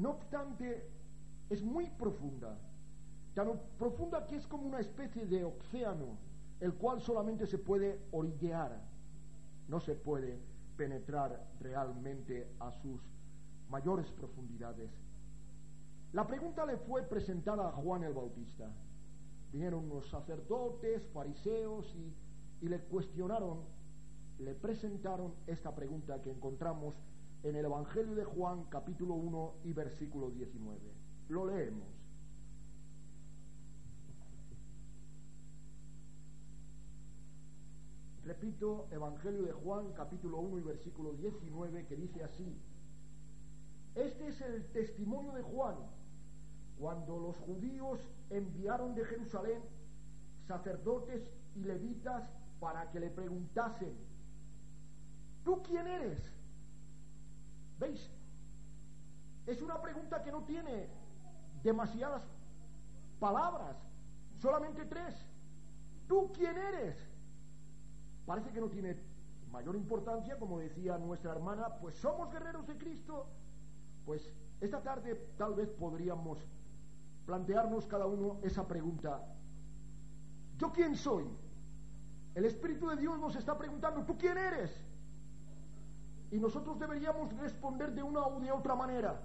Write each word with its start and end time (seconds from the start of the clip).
No 0.00 0.12
obstante, 0.12 0.88
es 1.50 1.62
muy 1.62 1.90
profunda, 1.90 2.56
tan 3.34 3.60
profunda 3.78 4.26
que 4.26 4.36
es 4.36 4.46
como 4.46 4.66
una 4.66 4.80
especie 4.80 5.26
de 5.26 5.44
océano, 5.44 6.16
el 6.58 6.72
cual 6.72 7.02
solamente 7.02 7.46
se 7.46 7.58
puede 7.58 8.00
orillear, 8.10 8.80
no 9.68 9.78
se 9.78 9.94
puede 9.94 10.40
penetrar 10.78 11.46
realmente 11.60 12.50
a 12.60 12.72
sus 12.72 12.98
mayores 13.68 14.10
profundidades. 14.12 14.90
La 16.14 16.26
pregunta 16.26 16.64
le 16.64 16.78
fue 16.78 17.02
presentada 17.02 17.68
a 17.68 17.72
Juan 17.72 18.02
el 18.02 18.14
Bautista. 18.14 18.70
Vinieron 19.52 19.84
unos 19.84 20.08
sacerdotes, 20.08 21.06
fariseos 21.08 21.94
y, 21.94 22.64
y 22.64 22.68
le 22.70 22.80
cuestionaron, 22.84 23.64
le 24.38 24.54
presentaron 24.54 25.34
esta 25.46 25.74
pregunta 25.74 26.22
que 26.22 26.30
encontramos 26.30 26.94
en 27.42 27.56
el 27.56 27.64
Evangelio 27.64 28.14
de 28.14 28.24
Juan 28.24 28.64
capítulo 28.64 29.14
1 29.14 29.54
y 29.64 29.72
versículo 29.72 30.30
19. 30.30 30.78
Lo 31.28 31.46
leemos. 31.46 31.88
Repito, 38.24 38.88
Evangelio 38.90 39.42
de 39.42 39.52
Juan 39.52 39.92
capítulo 39.94 40.38
1 40.38 40.58
y 40.58 40.62
versículo 40.62 41.12
19 41.14 41.86
que 41.86 41.96
dice 41.96 42.22
así. 42.22 42.60
Este 43.94 44.28
es 44.28 44.40
el 44.42 44.66
testimonio 44.72 45.32
de 45.32 45.42
Juan 45.42 45.76
cuando 46.78 47.18
los 47.18 47.36
judíos 47.38 48.00
enviaron 48.28 48.94
de 48.94 49.04
Jerusalén 49.04 49.62
sacerdotes 50.46 51.30
y 51.54 51.60
levitas 51.60 52.30
para 52.60 52.90
que 52.90 53.00
le 53.00 53.10
preguntasen, 53.10 53.94
¿tú 55.44 55.62
quién 55.62 55.86
eres? 55.86 56.39
¿Veis? 57.80 58.10
Es 59.46 59.62
una 59.62 59.80
pregunta 59.80 60.22
que 60.22 60.30
no 60.30 60.42
tiene 60.44 60.86
demasiadas 61.62 62.22
palabras, 63.18 63.76
solamente 64.38 64.84
tres. 64.84 65.14
¿Tú 66.06 66.30
quién 66.32 66.56
eres? 66.58 66.96
Parece 68.26 68.50
que 68.50 68.60
no 68.60 68.68
tiene 68.68 68.96
mayor 69.50 69.74
importancia, 69.74 70.38
como 70.38 70.58
decía 70.58 70.98
nuestra 70.98 71.32
hermana, 71.32 71.76
pues 71.80 71.96
somos 71.96 72.30
guerreros 72.30 72.66
de 72.66 72.76
Cristo. 72.76 73.26
Pues 74.04 74.22
esta 74.60 74.82
tarde 74.82 75.14
tal 75.38 75.54
vez 75.54 75.70
podríamos 75.70 76.38
plantearnos 77.24 77.86
cada 77.86 78.06
uno 78.06 78.40
esa 78.42 78.68
pregunta. 78.68 79.22
¿Yo 80.58 80.70
quién 80.72 80.96
soy? 80.96 81.26
El 82.34 82.44
Espíritu 82.44 82.88
de 82.88 82.96
Dios 82.96 83.18
nos 83.18 83.34
está 83.36 83.56
preguntando, 83.56 84.04
¿tú 84.04 84.18
quién 84.18 84.36
eres? 84.36 84.70
Y 86.30 86.38
nosotros 86.38 86.78
deberíamos 86.78 87.32
responder 87.38 87.92
de 87.92 88.02
una 88.02 88.26
u 88.28 88.40
de 88.40 88.52
otra 88.52 88.74
manera. 88.74 89.20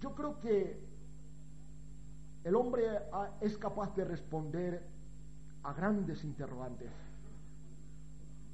Yo 0.00 0.14
creo 0.14 0.38
que 0.40 0.80
el 2.44 2.54
hombre 2.54 2.84
es 3.40 3.58
capaz 3.58 3.94
de 3.94 4.04
responder 4.04 4.86
a 5.62 5.72
grandes 5.72 6.24
interrogantes. 6.24 6.90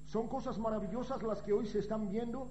Son 0.06 0.28
cosas 0.28 0.58
maravillosas 0.58 1.22
las 1.22 1.42
que 1.42 1.52
hoy 1.52 1.66
se 1.66 1.78
están 1.78 2.08
viendo 2.08 2.50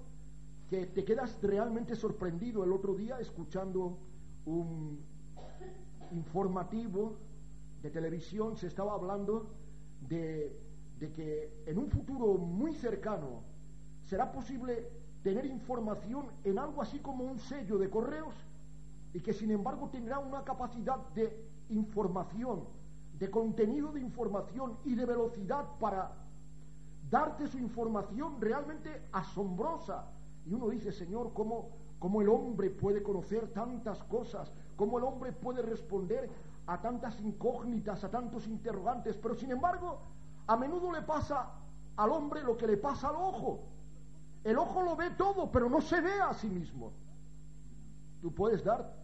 que 0.68 0.86
te 0.86 1.04
quedas 1.04 1.38
realmente 1.42 1.94
sorprendido 1.94 2.64
el 2.64 2.72
otro 2.72 2.94
día 2.94 3.20
escuchando 3.20 3.98
un 4.46 5.00
informativo 6.12 7.18
de 7.82 7.90
televisión, 7.90 8.56
se 8.56 8.68
estaba 8.68 8.94
hablando 8.94 9.50
de, 10.08 10.58
de 10.98 11.12
que 11.12 11.62
en 11.66 11.78
un 11.78 11.90
futuro 11.90 12.38
muy 12.38 12.74
cercano 12.74 13.42
será 14.04 14.30
posible 14.32 14.88
tener 15.22 15.46
información 15.46 16.26
en 16.44 16.58
algo 16.58 16.82
así 16.82 16.98
como 16.98 17.24
un 17.24 17.38
sello 17.38 17.78
de 17.78 17.88
correos 17.88 18.34
y 19.12 19.20
que 19.20 19.32
sin 19.32 19.50
embargo 19.50 19.88
tendrá 19.90 20.18
una 20.18 20.42
capacidad 20.42 20.98
de 21.14 21.48
información, 21.68 22.64
de 23.18 23.30
contenido 23.30 23.92
de 23.92 24.00
información 24.00 24.78
y 24.84 24.94
de 24.94 25.06
velocidad 25.06 25.64
para 25.78 26.12
darte 27.10 27.46
su 27.46 27.58
información 27.58 28.40
realmente 28.40 29.02
asombrosa. 29.12 30.06
Y 30.46 30.54
uno 30.54 30.68
dice, 30.70 30.92
Señor, 30.92 31.32
¿cómo, 31.34 31.68
cómo 31.98 32.22
el 32.22 32.28
hombre 32.28 32.70
puede 32.70 33.02
conocer 33.02 33.52
tantas 33.52 34.02
cosas? 34.04 34.52
¿Cómo 34.76 34.98
el 34.98 35.04
hombre 35.04 35.32
puede 35.32 35.62
responder 35.62 36.28
a 36.66 36.80
tantas 36.80 37.20
incógnitas, 37.20 38.02
a 38.02 38.10
tantos 38.10 38.46
interrogantes? 38.46 39.16
Pero 39.18 39.34
sin 39.34 39.52
embargo, 39.52 40.00
a 40.46 40.56
menudo 40.56 40.90
le 40.90 41.02
pasa 41.02 41.50
al 41.96 42.10
hombre 42.10 42.42
lo 42.42 42.56
que 42.56 42.66
le 42.66 42.78
pasa 42.78 43.10
al 43.10 43.16
ojo. 43.16 43.60
El 44.44 44.58
ojo 44.58 44.82
lo 44.82 44.96
ve 44.96 45.10
todo, 45.10 45.50
pero 45.52 45.68
no 45.68 45.80
se 45.80 46.00
ve 46.00 46.20
a 46.20 46.34
sí 46.34 46.48
mismo. 46.48 46.92
Tú 48.20 48.34
puedes 48.34 48.64
dar 48.64 48.94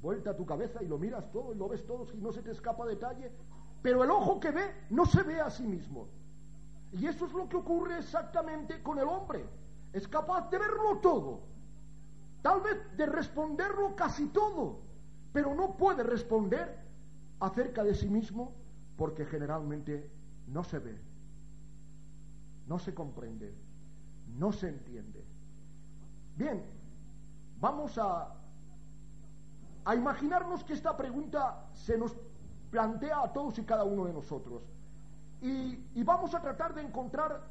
vuelta 0.00 0.30
a 0.30 0.36
tu 0.36 0.46
cabeza 0.46 0.82
y 0.82 0.86
lo 0.86 0.98
miras 0.98 1.30
todo 1.30 1.52
y 1.52 1.56
lo 1.56 1.68
ves 1.68 1.84
todo 1.86 2.06
si 2.06 2.16
no 2.18 2.32
se 2.32 2.42
te 2.42 2.52
escapa 2.52 2.86
detalle, 2.86 3.30
pero 3.82 4.04
el 4.04 4.10
ojo 4.10 4.40
que 4.40 4.50
ve 4.50 4.86
no 4.90 5.04
se 5.04 5.22
ve 5.22 5.40
a 5.40 5.50
sí 5.50 5.66
mismo. 5.66 6.08
Y 6.92 7.06
eso 7.06 7.26
es 7.26 7.32
lo 7.32 7.48
que 7.48 7.56
ocurre 7.56 7.98
exactamente 7.98 8.82
con 8.82 8.98
el 8.98 9.06
hombre. 9.06 9.44
Es 9.92 10.08
capaz 10.08 10.50
de 10.50 10.58
verlo 10.58 10.98
todo, 10.98 11.40
tal 12.42 12.60
vez 12.60 12.96
de 12.96 13.06
responderlo 13.06 13.94
casi 13.96 14.26
todo, 14.28 14.80
pero 15.32 15.54
no 15.54 15.76
puede 15.76 16.02
responder 16.02 16.78
acerca 17.40 17.84
de 17.84 17.94
sí 17.94 18.08
mismo 18.08 18.54
porque 18.96 19.26
generalmente 19.26 20.10
no 20.46 20.64
se 20.64 20.78
ve, 20.78 20.98
no 22.66 22.78
se 22.78 22.94
comprende 22.94 23.65
no 24.38 24.52
se 24.52 24.68
entiende. 24.68 25.24
Bien, 26.36 26.62
vamos 27.60 27.98
a, 27.98 28.34
a 29.84 29.94
imaginarnos 29.94 30.64
que 30.64 30.74
esta 30.74 30.96
pregunta 30.96 31.64
se 31.72 31.96
nos 31.96 32.16
plantea 32.70 33.22
a 33.22 33.32
todos 33.32 33.58
y 33.58 33.64
cada 33.64 33.84
uno 33.84 34.04
de 34.04 34.12
nosotros. 34.12 34.62
Y, 35.40 35.78
y 35.94 36.02
vamos 36.02 36.34
a 36.34 36.40
tratar 36.40 36.74
de 36.74 36.82
encontrar 36.82 37.42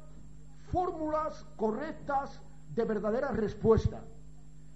fórmulas 0.70 1.44
correctas 1.56 2.40
de 2.74 2.84
verdadera 2.84 3.30
respuesta. 3.30 4.02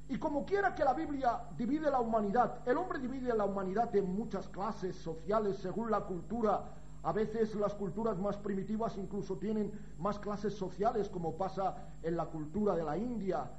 Y 0.09 0.19
como 0.19 0.45
quiera 0.45 0.75
que 0.75 0.85
la 0.85 0.93
Biblia 0.93 1.41
divide 1.57 1.89
la 1.91 2.01
humanidad, 2.01 2.67
el 2.67 2.77
hombre 2.79 2.99
divide 2.99 3.33
la 3.35 3.45
humanidad 3.45 3.95
en 3.95 4.13
muchas 4.13 4.49
clases 4.49 4.97
sociales 4.97 5.59
según 5.59 5.91
la 5.91 6.01
cultura 6.01 6.65
a 7.03 7.13
veces 7.13 7.55
las 7.55 7.75
culturas 7.75 8.19
más 8.19 8.37
primitivas 8.37 8.97
incluso 8.99 9.37
tienen 9.39 9.73
más 9.99 10.19
clases 10.19 10.55
sociales, 10.55 11.09
como 11.09 11.37
pasa 11.37 11.77
en 12.03 12.17
la 12.17 12.27
cultura 12.27 12.75
de 12.75 12.85
la 12.85 12.99
India. 12.99 13.51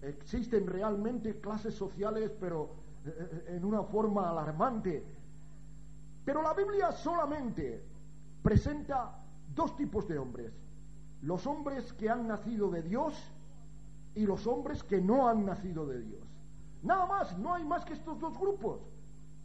Existen 0.00 0.66
realmente 0.66 1.40
clases 1.40 1.74
sociales, 1.74 2.32
pero 2.40 2.70
eh, 3.04 3.56
en 3.56 3.64
una 3.64 3.82
forma 3.82 4.30
alarmante. 4.30 5.04
Pero 6.24 6.42
la 6.42 6.54
Biblia 6.54 6.92
solamente 6.92 7.84
presenta 8.42 9.18
dos 9.54 9.76
tipos 9.76 10.08
de 10.08 10.18
hombres. 10.18 10.52
Los 11.22 11.46
hombres 11.46 11.92
que 11.92 12.08
han 12.08 12.26
nacido 12.26 12.70
de 12.70 12.82
Dios 12.82 13.14
y 14.14 14.24
los 14.24 14.46
hombres 14.46 14.82
que 14.82 15.00
no 15.00 15.28
han 15.28 15.44
nacido 15.44 15.86
de 15.86 16.00
Dios. 16.00 16.22
Nada 16.82 17.06
más, 17.06 17.36
no 17.38 17.52
hay 17.54 17.64
más 17.64 17.84
que 17.84 17.92
estos 17.92 18.18
dos 18.18 18.38
grupos. 18.38 18.80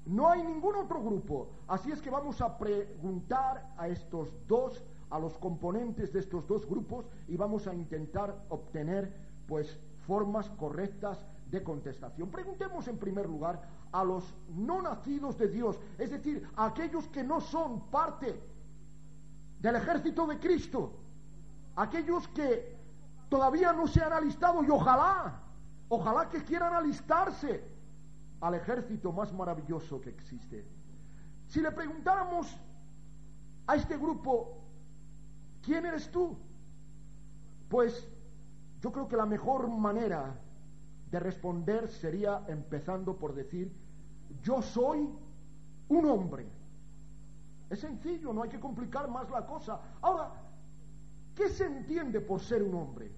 No 0.05 0.29
hay 0.29 0.43
ningún 0.43 0.75
otro 0.75 1.01
grupo. 1.01 1.49
Así 1.67 1.91
es 1.91 2.01
que 2.01 2.09
vamos 2.09 2.41
a 2.41 2.57
preguntar 2.57 3.73
a 3.77 3.87
estos 3.87 4.29
dos, 4.47 4.83
a 5.09 5.19
los 5.19 5.37
componentes 5.37 6.11
de 6.11 6.19
estos 6.19 6.47
dos 6.47 6.67
grupos 6.67 7.05
y 7.27 7.37
vamos 7.37 7.67
a 7.67 7.73
intentar 7.73 8.45
obtener 8.49 9.13
pues 9.47 9.79
formas 10.05 10.49
correctas 10.51 11.25
de 11.49 11.63
contestación. 11.63 12.29
Preguntemos 12.29 12.87
en 12.87 12.97
primer 12.97 13.29
lugar 13.29 13.61
a 13.91 14.03
los 14.03 14.35
no 14.49 14.81
nacidos 14.81 15.37
de 15.37 15.47
Dios, 15.47 15.79
es 15.97 16.09
decir, 16.09 16.47
a 16.55 16.65
aquellos 16.65 17.07
que 17.09 17.23
no 17.23 17.39
son 17.39 17.91
parte 17.91 18.41
del 19.59 19.75
ejército 19.75 20.25
de 20.25 20.39
Cristo, 20.39 20.93
aquellos 21.75 22.27
que 22.29 22.75
todavía 23.29 23.71
no 23.71 23.87
se 23.87 24.01
han 24.01 24.11
alistado 24.11 24.63
y 24.63 24.69
ojalá, 24.69 25.41
ojalá 25.89 26.29
que 26.29 26.43
quieran 26.43 26.73
alistarse 26.73 27.72
al 28.43 28.55
ejército 28.55 29.13
más 29.13 29.31
maravilloso 29.31 30.01
que 30.01 30.09
existe. 30.09 30.65
Si 31.47 31.61
le 31.61 31.71
preguntáramos 31.71 32.59
a 33.65 33.75
este 33.75 33.97
grupo, 33.97 34.57
¿quién 35.61 35.85
eres 35.85 36.11
tú? 36.11 36.37
Pues 37.69 38.05
yo 38.81 38.91
creo 38.91 39.07
que 39.07 39.15
la 39.15 39.25
mejor 39.25 39.69
manera 39.69 40.35
de 41.09 41.19
responder 41.21 41.87
sería 41.87 42.43
empezando 42.47 43.17
por 43.17 43.33
decir, 43.33 43.71
yo 44.41 44.61
soy 44.61 45.09
un 45.87 46.05
hombre. 46.05 46.45
Es 47.69 47.79
sencillo, 47.79 48.33
no 48.33 48.43
hay 48.43 48.49
que 48.49 48.59
complicar 48.59 49.09
más 49.09 49.29
la 49.29 49.45
cosa. 49.45 49.79
Ahora, 50.01 50.33
¿qué 51.33 51.47
se 51.47 51.65
entiende 51.65 52.19
por 52.19 52.41
ser 52.41 52.61
un 52.61 52.75
hombre? 52.75 53.09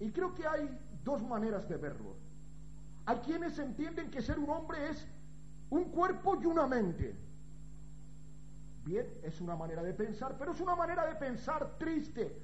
Y 0.00 0.10
creo 0.10 0.34
que 0.34 0.44
hay 0.44 0.68
dos 1.04 1.22
maneras 1.22 1.68
de 1.68 1.76
verlo. 1.76 2.21
Hay 3.06 3.16
quienes 3.18 3.58
entienden 3.58 4.10
que 4.10 4.22
ser 4.22 4.38
un 4.38 4.50
hombre 4.50 4.90
es 4.90 5.06
un 5.70 5.84
cuerpo 5.84 6.38
y 6.40 6.46
una 6.46 6.66
mente. 6.66 7.16
Bien, 8.84 9.06
es 9.22 9.40
una 9.40 9.56
manera 9.56 9.82
de 9.82 9.94
pensar, 9.94 10.36
pero 10.38 10.52
es 10.52 10.60
una 10.60 10.76
manera 10.76 11.06
de 11.06 11.14
pensar 11.14 11.78
triste, 11.78 12.36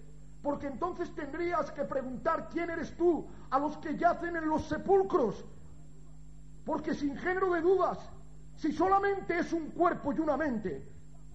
porque 0.43 0.67
entonces 0.67 1.15
tendrías 1.15 1.71
que 1.73 1.85
preguntar 1.85 2.49
quién 2.49 2.71
eres 2.71 2.97
tú 2.97 3.27
a 3.51 3.59
los 3.59 3.77
que 3.79 3.97
yacen 3.97 4.37
en 4.37 4.49
los 4.49 4.63
sepulcros, 4.67 5.45
porque 6.65 6.95
sin 6.95 7.17
género 7.17 7.53
de 7.53 7.61
dudas, 7.61 7.99
si 8.57 8.73
solamente 8.73 9.39
es 9.39 9.53
un 9.53 9.71
cuerpo 9.71 10.13
y 10.13 10.21
una 10.21 10.37
mente, 10.37 10.89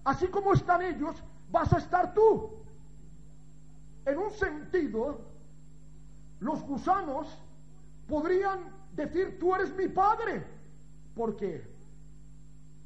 así 0.04 0.28
como 0.28 0.52
están 0.52 0.82
ellos, 0.82 1.22
vas 1.50 1.72
a 1.72 1.78
estar 1.78 2.12
tú. 2.12 2.50
En 4.06 4.18
un 4.18 4.30
sentido, 4.30 5.20
los 6.40 6.62
gusanos 6.62 7.38
podrían 8.06 8.73
decir, 8.96 9.38
tú 9.38 9.54
eres 9.54 9.74
mi 9.74 9.88
padre, 9.88 10.44
porque 11.14 11.66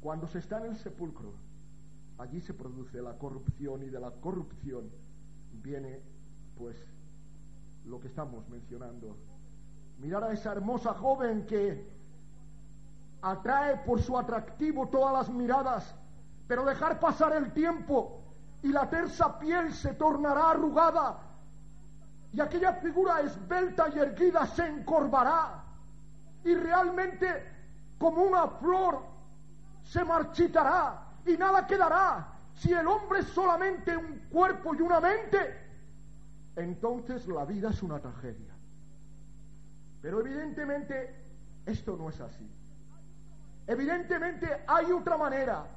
cuando 0.01 0.27
se 0.27 0.39
está 0.39 0.59
en 0.59 0.71
el 0.71 0.77
sepulcro, 0.77 1.33
allí 2.17 2.41
se 2.41 2.53
produce 2.53 3.01
la 3.01 3.17
corrupción 3.17 3.83
y 3.83 3.89
de 3.89 3.99
la 3.99 4.11
corrupción 4.11 4.89
viene 5.53 6.01
pues 6.57 6.77
lo 7.85 7.99
que 7.99 8.07
estamos 8.07 8.47
mencionando. 8.49 9.15
Mirar 9.99 10.23
a 10.23 10.31
esa 10.31 10.51
hermosa 10.51 10.93
joven 10.93 11.45
que 11.45 11.85
atrae 13.21 13.77
por 13.77 14.01
su 14.01 14.17
atractivo 14.17 14.87
todas 14.87 15.13
las 15.13 15.29
miradas, 15.29 15.95
pero 16.47 16.65
dejar 16.65 16.99
pasar 16.99 17.35
el 17.35 17.51
tiempo 17.53 18.21
y 18.63 18.69
la 18.69 18.89
tersa 18.89 19.39
piel 19.39 19.73
se 19.73 19.93
tornará 19.93 20.51
arrugada 20.51 21.19
y 22.31 22.41
aquella 22.41 22.73
figura 22.73 23.21
esbelta 23.21 23.89
y 23.93 23.99
erguida 23.99 24.45
se 24.45 24.67
encorvará 24.67 25.63
y 26.43 26.55
realmente 26.55 27.43
como 27.97 28.23
una 28.23 28.47
flor 28.47 29.01
se 29.83 30.03
marchitará 30.03 31.07
y 31.25 31.37
nada 31.37 31.67
quedará. 31.67 32.35
Si 32.53 32.73
el 32.73 32.87
hombre 32.87 33.19
es 33.19 33.27
solamente 33.27 33.95
un 33.95 34.19
cuerpo 34.29 34.75
y 34.75 34.81
una 34.81 34.99
mente, 34.99 35.37
entonces 36.55 37.27
la 37.27 37.45
vida 37.45 37.69
es 37.69 37.81
una 37.83 37.99
tragedia. 37.99 38.53
Pero 40.01 40.19
evidentemente 40.21 41.15
esto 41.65 41.95
no 41.97 42.09
es 42.09 42.19
así. 42.21 42.49
Evidentemente 43.67 44.63
hay 44.67 44.91
otra 44.91 45.17
manera 45.17 45.67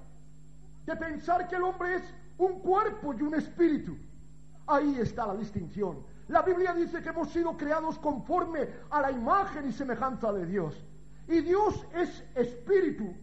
de 0.87 0.97
pensar 0.97 1.49
que 1.49 1.57
el 1.57 1.63
hombre 1.63 1.97
es 1.97 2.15
un 2.39 2.61
cuerpo 2.61 3.13
y 3.15 3.23
un 3.23 3.35
espíritu. 3.35 3.97
Ahí 4.67 4.99
está 4.99 5.27
la 5.27 5.35
distinción. 5.35 6.05
La 6.29 6.43
Biblia 6.43 6.73
dice 6.73 7.03
que 7.03 7.09
hemos 7.09 7.31
sido 7.31 7.57
creados 7.57 7.99
conforme 7.99 8.69
a 8.91 9.01
la 9.01 9.11
imagen 9.11 9.69
y 9.69 9.73
semejanza 9.73 10.33
de 10.33 10.47
Dios. 10.47 10.75
Y 11.29 11.41
Dios 11.41 11.87
es 11.95 12.23
espíritu. 12.35 13.15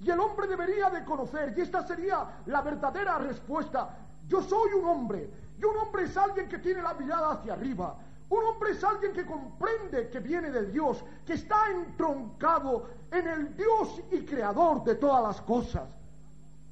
Y 0.00 0.10
el 0.10 0.20
hombre 0.20 0.46
debería 0.46 0.90
de 0.90 1.04
conocer, 1.04 1.54
y 1.56 1.60
esta 1.62 1.86
sería 1.86 2.42
la 2.46 2.60
verdadera 2.60 3.18
respuesta. 3.18 3.96
Yo 4.26 4.42
soy 4.42 4.72
un 4.74 4.84
hombre, 4.84 5.30
y 5.58 5.64
un 5.64 5.76
hombre 5.76 6.04
es 6.04 6.16
alguien 6.16 6.48
que 6.48 6.58
tiene 6.58 6.82
la 6.82 6.94
mirada 6.94 7.32
hacia 7.32 7.54
arriba, 7.54 7.96
un 8.28 8.44
hombre 8.44 8.72
es 8.72 8.82
alguien 8.82 9.12
que 9.12 9.24
comprende 9.24 10.08
que 10.10 10.18
viene 10.18 10.50
de 10.50 10.66
Dios, 10.66 11.04
que 11.24 11.34
está 11.34 11.70
entroncado 11.70 12.90
en 13.12 13.26
el 13.26 13.56
Dios 13.56 14.02
y 14.10 14.24
creador 14.24 14.82
de 14.82 14.96
todas 14.96 15.22
las 15.22 15.40
cosas. 15.42 15.88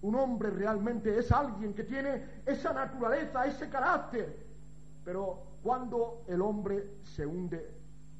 Un 0.03 0.17
hombre 0.17 0.51
realmente 0.51 1.17
es 1.17 1.31
alguien 1.31 1.73
que 1.73 1.85
tiene 1.85 2.43
esa 2.45 2.73
naturaleza, 2.73 3.47
ese 3.47 3.71
carácter. 3.71 4.44
Pero 5.05 5.59
cuando 5.63 6.25
el 6.29 6.41
hombre 6.41 6.99
se 7.03 7.27
hunde, 7.27 7.75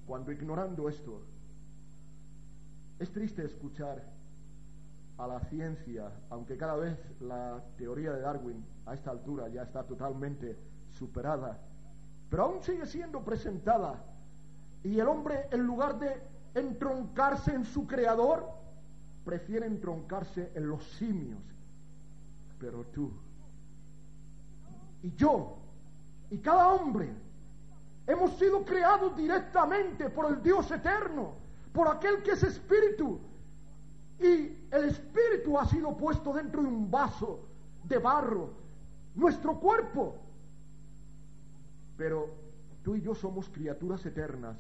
cuando 0.07 0.33
ignorando 0.33 0.89
esto, 0.89 1.23
es 2.99 3.11
triste 3.13 3.45
escuchar 3.45 4.03
a 5.17 5.27
la 5.27 5.41
ciencia, 5.41 6.13
aunque 6.31 6.57
cada 6.57 6.77
vez 6.77 6.99
la 7.21 7.63
teoría 7.77 8.13
de 8.13 8.21
Darwin 8.21 8.65
a 8.87 8.95
esta 8.95 9.11
altura 9.11 9.49
ya 9.49 9.63
está 9.63 9.85
totalmente 9.85 10.59
superada, 10.91 11.61
pero 12.29 12.45
aún 12.45 12.63
sigue 12.63 12.87
siendo 12.87 13.25
presentada. 13.25 14.05
Y 14.83 14.99
el 14.99 15.09
hombre, 15.09 15.49
en 15.51 15.63
lugar 15.63 15.99
de 15.99 16.21
entroncarse 16.55 17.55
en 17.55 17.65
su 17.65 17.87
creador, 17.87 18.47
prefiere 19.25 19.67
entroncarse 19.67 20.53
en 20.55 20.69
los 20.69 20.85
simios. 20.85 21.41
Pero 22.59 22.85
tú 22.87 23.13
y 25.05 25.15
yo 25.17 25.59
y 26.35 26.39
cada 26.39 26.67
hombre 26.73 27.15
hemos 28.09 28.33
sido 28.33 28.65
creados 28.65 29.17
directamente 29.17 30.11
por 30.11 30.33
el 30.33 30.43
Dios 30.43 30.69
eterno, 30.69 31.35
por 31.73 31.87
aquel 31.87 32.25
que 32.25 32.33
es 32.33 32.43
espíritu. 32.43 33.21
Y 34.19 34.67
el 34.73 34.85
espíritu 34.87 35.57
ha 35.57 35.65
sido 35.67 35.97
puesto 35.97 36.33
dentro 36.33 36.61
de 36.61 36.67
un 36.67 36.91
vaso 36.91 37.47
de 37.85 37.99
barro, 37.99 38.51
nuestro 39.15 39.61
cuerpo. 39.61 40.17
Pero 41.97 42.35
tú 42.83 42.97
y 42.97 43.01
yo 43.01 43.15
somos 43.15 43.49
criaturas 43.49 44.05
eternas 44.05 44.57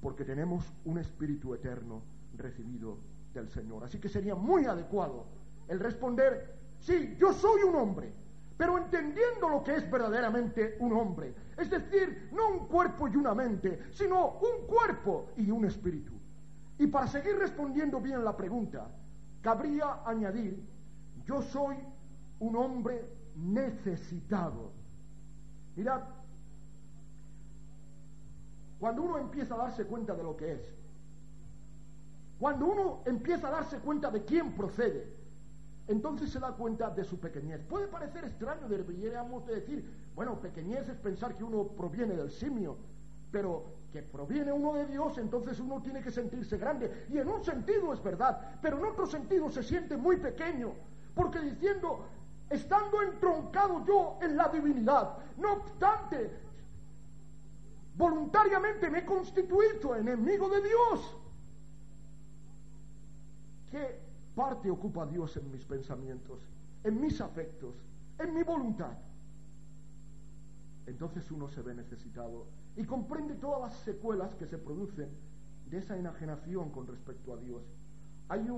porque 0.00 0.24
tenemos 0.24 0.64
un 0.86 0.96
espíritu 0.96 1.52
eterno 1.52 2.00
recibido 2.38 2.96
del 3.34 3.50
Señor. 3.50 3.84
Así 3.84 3.98
que 3.98 4.08
sería 4.08 4.34
muy 4.34 4.64
adecuado 4.64 5.26
el 5.68 5.78
responder, 5.78 6.54
sí, 6.80 7.18
yo 7.20 7.34
soy 7.34 7.64
un 7.64 7.74
hombre, 7.76 8.14
pero 8.58 8.76
entendiendo 8.76 9.48
lo 9.48 9.62
que 9.62 9.76
es 9.76 9.88
verdaderamente 9.88 10.76
un 10.80 10.92
hombre. 10.92 11.32
Es 11.56 11.70
decir, 11.70 12.28
no 12.32 12.48
un 12.48 12.66
cuerpo 12.66 13.06
y 13.06 13.14
una 13.14 13.32
mente, 13.32 13.84
sino 13.92 14.32
un 14.32 14.66
cuerpo 14.66 15.30
y 15.36 15.48
un 15.50 15.64
espíritu. 15.64 16.12
Y 16.76 16.88
para 16.88 17.06
seguir 17.06 17.38
respondiendo 17.38 18.00
bien 18.00 18.24
la 18.24 18.36
pregunta, 18.36 18.90
cabría 19.40 20.00
añadir, 20.04 20.60
yo 21.24 21.40
soy 21.40 21.76
un 22.40 22.56
hombre 22.56 23.08
necesitado. 23.36 24.72
Mirad, 25.76 26.02
cuando 28.80 29.02
uno 29.02 29.18
empieza 29.18 29.54
a 29.54 29.58
darse 29.58 29.86
cuenta 29.86 30.16
de 30.16 30.22
lo 30.24 30.36
que 30.36 30.52
es, 30.54 30.74
cuando 32.40 32.66
uno 32.66 33.02
empieza 33.06 33.46
a 33.48 33.52
darse 33.52 33.78
cuenta 33.78 34.10
de 34.10 34.24
quién 34.24 34.52
procede, 34.52 35.17
entonces 35.88 36.30
se 36.30 36.38
da 36.38 36.52
cuenta 36.52 36.90
de 36.90 37.02
su 37.02 37.18
pequeñez. 37.18 37.62
Puede 37.64 37.88
parecer 37.88 38.24
extraño, 38.24 38.68
de 38.68 39.54
decir, 39.54 39.84
bueno, 40.14 40.38
pequeñez 40.38 40.86
es 40.88 40.96
pensar 40.98 41.34
que 41.34 41.42
uno 41.42 41.66
proviene 41.66 42.14
del 42.14 42.30
simio, 42.30 42.76
pero 43.32 43.64
que 43.90 44.02
proviene 44.02 44.52
uno 44.52 44.74
de 44.74 44.84
Dios, 44.86 45.16
entonces 45.16 45.58
uno 45.58 45.80
tiene 45.82 46.02
que 46.02 46.10
sentirse 46.10 46.58
grande. 46.58 47.06
Y 47.10 47.16
en 47.16 47.28
un 47.28 47.42
sentido 47.42 47.94
es 47.94 48.02
verdad, 48.02 48.58
pero 48.60 48.78
en 48.78 48.84
otro 48.84 49.06
sentido 49.06 49.50
se 49.50 49.62
siente 49.62 49.96
muy 49.96 50.18
pequeño, 50.18 50.74
porque 51.14 51.40
diciendo, 51.40 52.04
estando 52.50 53.00
entroncado 53.02 53.82
yo 53.86 54.18
en 54.20 54.36
la 54.36 54.48
divinidad, 54.48 55.16
no 55.38 55.54
obstante, 55.54 56.30
voluntariamente 57.96 58.90
me 58.90 58.98
he 58.98 59.04
constituido 59.06 59.96
enemigo 59.96 60.50
de 60.50 60.60
Dios. 60.60 61.16
¿Qué 63.70 64.07
parte 64.38 64.70
ocupa 64.70 65.04
Dios 65.04 65.36
en 65.36 65.50
mis 65.50 65.64
pensamientos, 65.64 66.38
en 66.84 67.00
mis 67.00 67.20
afectos, 67.20 67.74
en 68.20 68.32
mi 68.32 68.44
voluntad? 68.44 68.96
Entonces 70.86 71.28
uno 71.32 71.48
se 71.48 71.60
ve 71.60 71.74
necesitado 71.74 72.46
y 72.76 72.84
comprende 72.84 73.34
todas 73.34 73.60
las 73.62 73.74
secuelas 73.80 74.36
que 74.36 74.46
se 74.46 74.56
producen 74.56 75.08
de 75.68 75.78
esa 75.78 75.96
enajenación 75.98 76.70
con 76.70 76.86
respecto 76.86 77.32
a 77.32 77.36
Dios. 77.38 77.64
Hay 78.28 78.48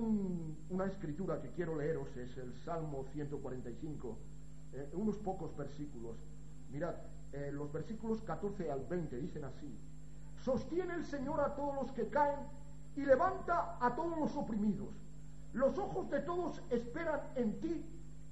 una 0.69 0.85
escritura 0.85 1.41
que 1.41 1.49
quiero 1.53 1.75
leeros, 1.75 2.15
es 2.15 2.37
el 2.37 2.55
Salmo 2.57 3.07
145, 3.15 4.19
eh, 4.75 4.91
unos 4.93 5.17
pocos 5.17 5.57
versículos. 5.57 6.19
Mirad, 6.71 6.97
eh, 7.33 7.53
los 7.55 7.73
versículos 7.73 8.21
14 8.21 8.71
al 8.71 8.85
20 8.85 9.17
dicen 9.17 9.45
así, 9.45 9.75
sostiene 10.45 10.93
el 10.93 11.07
Señor 11.07 11.41
a 11.41 11.55
todos 11.55 11.75
los 11.75 11.93
que 11.93 12.07
caen 12.09 12.41
y 12.97 13.01
levanta 13.01 13.79
a 13.81 13.97
todos 13.97 14.19
los 14.19 14.37
oprimidos. 14.37 15.10
Los 15.53 15.79
ojos 15.79 16.11
de 16.11 16.21
todos 16.21 16.63
esperan 16.71 17.21
en 17.35 17.61
ti 17.61 17.85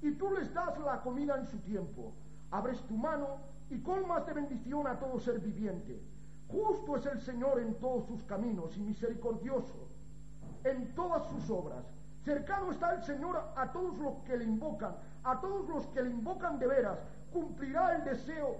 y 0.02 0.12
tú 0.12 0.30
les 0.30 0.52
das 0.54 0.78
la 0.78 1.00
comida 1.02 1.36
en 1.36 1.46
su 1.46 1.58
tiempo. 1.58 2.14
Abres 2.50 2.80
tu 2.86 2.96
mano 2.96 3.38
y 3.70 3.80
colmas 3.80 4.26
de 4.26 4.34
bendición 4.34 4.86
a 4.86 4.98
todo 4.98 5.18
ser 5.18 5.40
viviente. 5.40 6.00
Justo 6.48 6.96
es 6.96 7.06
el 7.06 7.20
Señor 7.20 7.60
en 7.60 7.74
todos 7.74 8.06
sus 8.06 8.22
caminos 8.24 8.76
y 8.76 8.80
misericordioso 8.80 9.88
en 10.64 10.94
todas 10.94 11.26
sus 11.28 11.50
obras. 11.50 11.84
Cercano 12.24 12.72
está 12.72 12.94
el 12.94 13.02
Señor 13.02 13.40
a 13.56 13.72
todos 13.72 13.96
los 13.98 14.18
que 14.24 14.36
le 14.36 14.44
invocan, 14.44 14.96
a 15.24 15.40
todos 15.40 15.68
los 15.68 15.86
que 15.88 16.02
le 16.02 16.10
invocan 16.10 16.58
de 16.58 16.66
veras. 16.66 16.98
Cumplirá 17.32 17.96
el 17.96 18.04
deseo 18.04 18.56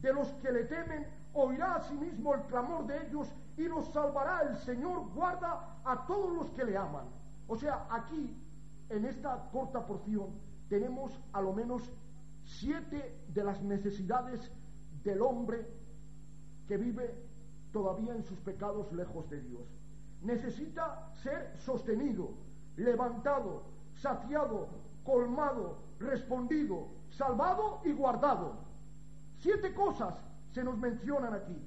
de 0.00 0.12
los 0.12 0.28
que 0.34 0.52
le 0.52 0.64
temen, 0.64 1.06
oirá 1.34 1.76
asimismo 1.76 2.34
el 2.34 2.42
clamor 2.42 2.86
de 2.86 3.06
ellos 3.06 3.28
y 3.56 3.64
los 3.64 3.86
salvará. 3.92 4.42
El 4.42 4.56
Señor 4.56 5.10
guarda 5.14 5.78
a 5.84 6.06
todos 6.06 6.32
los 6.32 6.50
que 6.50 6.64
le 6.64 6.76
aman. 6.76 7.06
O 7.52 7.56
sea, 7.58 7.86
aquí, 7.90 8.34
en 8.88 9.04
esta 9.04 9.50
corta 9.52 9.86
porción, 9.86 10.30
tenemos 10.70 11.20
a 11.34 11.42
lo 11.42 11.52
menos 11.52 11.82
siete 12.44 13.14
de 13.28 13.44
las 13.44 13.60
necesidades 13.62 14.50
del 15.04 15.20
hombre 15.20 15.66
que 16.66 16.78
vive 16.78 17.14
todavía 17.70 18.14
en 18.14 18.24
sus 18.24 18.40
pecados 18.40 18.90
lejos 18.94 19.28
de 19.28 19.42
Dios. 19.42 19.68
Necesita 20.22 21.12
ser 21.12 21.52
sostenido, 21.58 22.30
levantado, 22.76 23.64
saciado, 23.96 24.68
colmado, 25.04 25.76
respondido, 25.98 26.88
salvado 27.10 27.82
y 27.84 27.92
guardado. 27.92 28.60
Siete 29.40 29.74
cosas 29.74 30.14
se 30.52 30.64
nos 30.64 30.78
mencionan 30.78 31.34
aquí. 31.34 31.62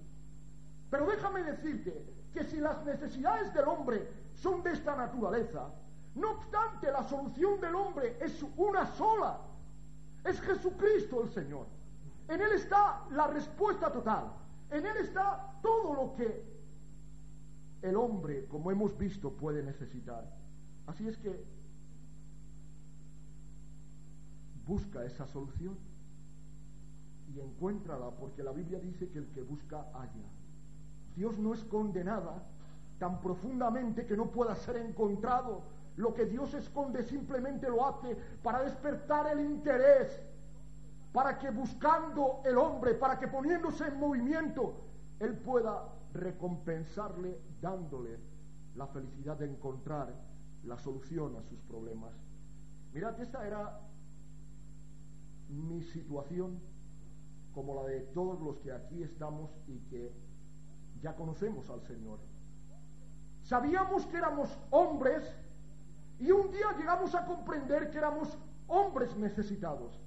Pero 0.89 1.06
déjame 1.06 1.44
decirte 1.44 2.12
que 2.34 2.44
si 2.44 2.60
las 2.60 2.84
necesidades 2.86 3.54
del 3.54 3.68
hombre 3.68 4.25
son 4.36 4.63
de 4.63 4.72
esta 4.72 4.96
naturaleza, 4.96 5.70
no 6.15 6.32
obstante 6.32 6.92
la 6.92 7.04
solución 7.04 7.60
del 7.60 7.75
hombre 7.75 8.18
es 8.22 8.44
una 8.58 8.86
sola, 8.86 9.39
es 10.24 10.39
Jesucristo 10.42 11.24
el 11.24 11.30
Señor. 11.30 11.68
En 12.27 12.42
Él 12.42 12.51
está 12.54 13.06
la 13.12 13.27
respuesta 13.27 13.92
total, 13.92 14.32
en 14.72 14.86
Él 14.86 14.98
está 14.98 15.60
todo 15.62 15.94
lo 15.94 16.15
que 16.15 16.56
el 17.82 17.96
hombre, 17.96 18.46
como 18.48 18.72
hemos 18.72 18.98
visto, 18.98 19.32
puede 19.32 19.62
necesitar. 19.62 20.25
Así 20.88 21.08
es 21.08 21.18
que 21.18 21.46
busca 24.65 25.06
esa 25.06 25.27
solución 25.27 25.77
y 27.34 27.39
encuéntrala, 27.39 28.10
porque 28.12 28.42
la 28.42 28.51
Biblia 28.51 28.80
dice 28.80 29.10
que 29.10 29.20
el 29.20 29.27
que 29.27 29.42
busca 29.42 29.86
halla. 29.94 30.30
Dios 31.15 31.38
no 31.38 31.54
esconde 31.54 32.04
nada 32.04 32.44
tan 32.99 33.19
profundamente 33.19 34.05
que 34.05 34.15
no 34.15 34.31
pueda 34.31 34.55
ser 34.55 34.77
encontrado. 34.77 35.63
Lo 35.97 36.13
que 36.13 36.25
Dios 36.25 36.53
esconde 36.53 37.03
simplemente 37.03 37.69
lo 37.69 37.85
hace 37.85 38.15
para 38.43 38.63
despertar 38.63 39.27
el 39.31 39.39
interés, 39.39 40.21
para 41.13 41.37
que 41.37 41.49
buscando 41.49 42.41
el 42.45 42.57
hombre, 42.57 42.95
para 42.95 43.17
que 43.17 43.27
poniéndose 43.27 43.87
en 43.87 43.99
movimiento, 43.99 44.73
Él 45.19 45.37
pueda 45.37 45.89
recompensarle 46.13 47.39
dándole 47.61 48.19
la 48.75 48.87
felicidad 48.87 49.37
de 49.37 49.45
encontrar 49.45 50.13
la 50.63 50.77
solución 50.77 51.35
a 51.37 51.43
sus 51.43 51.59
problemas. 51.61 52.11
Mirad, 52.93 53.19
esta 53.21 53.45
era 53.45 53.79
mi 55.49 55.81
situación 55.81 56.59
como 57.53 57.75
la 57.75 57.83
de 57.83 58.01
todos 58.01 58.39
los 58.41 58.57
que 58.57 58.71
aquí 58.71 59.01
estamos 59.03 59.49
y 59.67 59.79
que 59.89 60.11
ya 61.01 61.15
conocemos 61.15 61.69
al 61.69 61.81
Señor. 61.83 62.19
Sabíamos 63.45 64.07
que 64.07 64.17
éramos 64.17 64.57
hombres 64.71 65.23
y 66.19 66.31
un 66.31 66.51
día 66.51 66.75
llegamos 66.77 67.13
a 67.13 67.25
comprender 67.25 67.91
que 67.91 67.99
éramos 67.99 68.35
hombres 68.67 69.15
necesitados. 69.15 70.01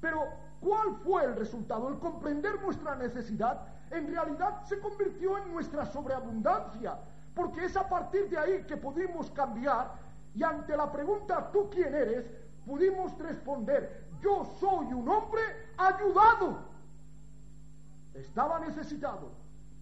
Pero, 0.00 0.24
¿cuál 0.60 0.96
fue 1.04 1.24
el 1.24 1.36
resultado? 1.36 1.88
El 1.88 2.00
comprender 2.00 2.60
nuestra 2.60 2.96
necesidad 2.96 3.60
en 3.92 4.08
realidad 4.08 4.64
se 4.64 4.80
convirtió 4.80 5.38
en 5.38 5.52
nuestra 5.52 5.86
sobreabundancia, 5.86 6.98
porque 7.32 7.66
es 7.66 7.76
a 7.76 7.88
partir 7.88 8.28
de 8.28 8.38
ahí 8.38 8.64
que 8.64 8.76
pudimos 8.76 9.30
cambiar 9.30 9.92
y 10.34 10.42
ante 10.42 10.76
la 10.76 10.90
pregunta 10.90 11.50
¿tú 11.52 11.70
quién 11.70 11.94
eres? 11.94 12.26
pudimos 12.66 13.16
responder 13.18 14.04
yo 14.20 14.44
soy 14.58 14.92
un 14.92 15.08
hombre 15.08 15.42
ayudado. 15.76 16.58
Estaba 18.14 18.58
necesitado, 18.58 19.30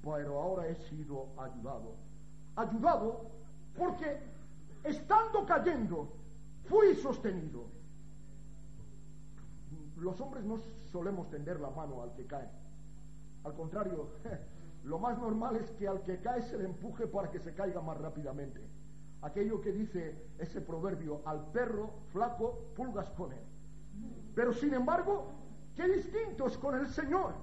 pero 0.03 0.39
ahora 0.43 0.67
he 0.67 0.75
sido 0.75 1.29
ayudado. 1.39 1.95
Ayudado 2.57 3.31
porque 3.77 4.19
estando 4.85 5.47
cayendo 5.47 6.13
fui 6.65 6.95
sostenido. 6.97 7.65
Los 9.97 10.21
hombres 10.21 10.45
no 10.45 10.59
solemos 10.91 11.31
tender 11.31 11.61
la 11.61 11.71
mano 11.71 12.03
al 12.03 12.13
que 12.15 12.27
cae. 12.27 12.49
Al 13.45 13.55
contrario, 13.55 14.09
lo 14.85 14.99
más 14.99 15.19
normal 15.19 15.57
es 15.57 15.71
que 15.73 15.89
al 15.89 16.03
que 16.03 16.19
cae 16.19 16.43
se 16.43 16.59
le 16.59 16.65
empuje 16.65 17.07
para 17.07 17.31
que 17.31 17.39
se 17.39 17.55
caiga 17.55 17.81
más 17.81 17.99
rápidamente. 17.99 18.61
Aquello 19.23 19.61
que 19.61 19.71
dice 19.71 20.17
ese 20.39 20.61
proverbio, 20.61 21.23
al 21.25 21.47
perro 21.53 21.91
flaco 22.13 22.73
pulgas 22.75 23.09
con 23.11 23.33
él. 23.33 23.45
Pero 24.35 24.53
sin 24.53 24.75
embargo, 24.75 25.29
qué 25.77 25.89
distinto 25.89 26.47
es 26.47 26.59
con 26.59 26.75
el 26.75 26.89
Señor. 26.89 27.35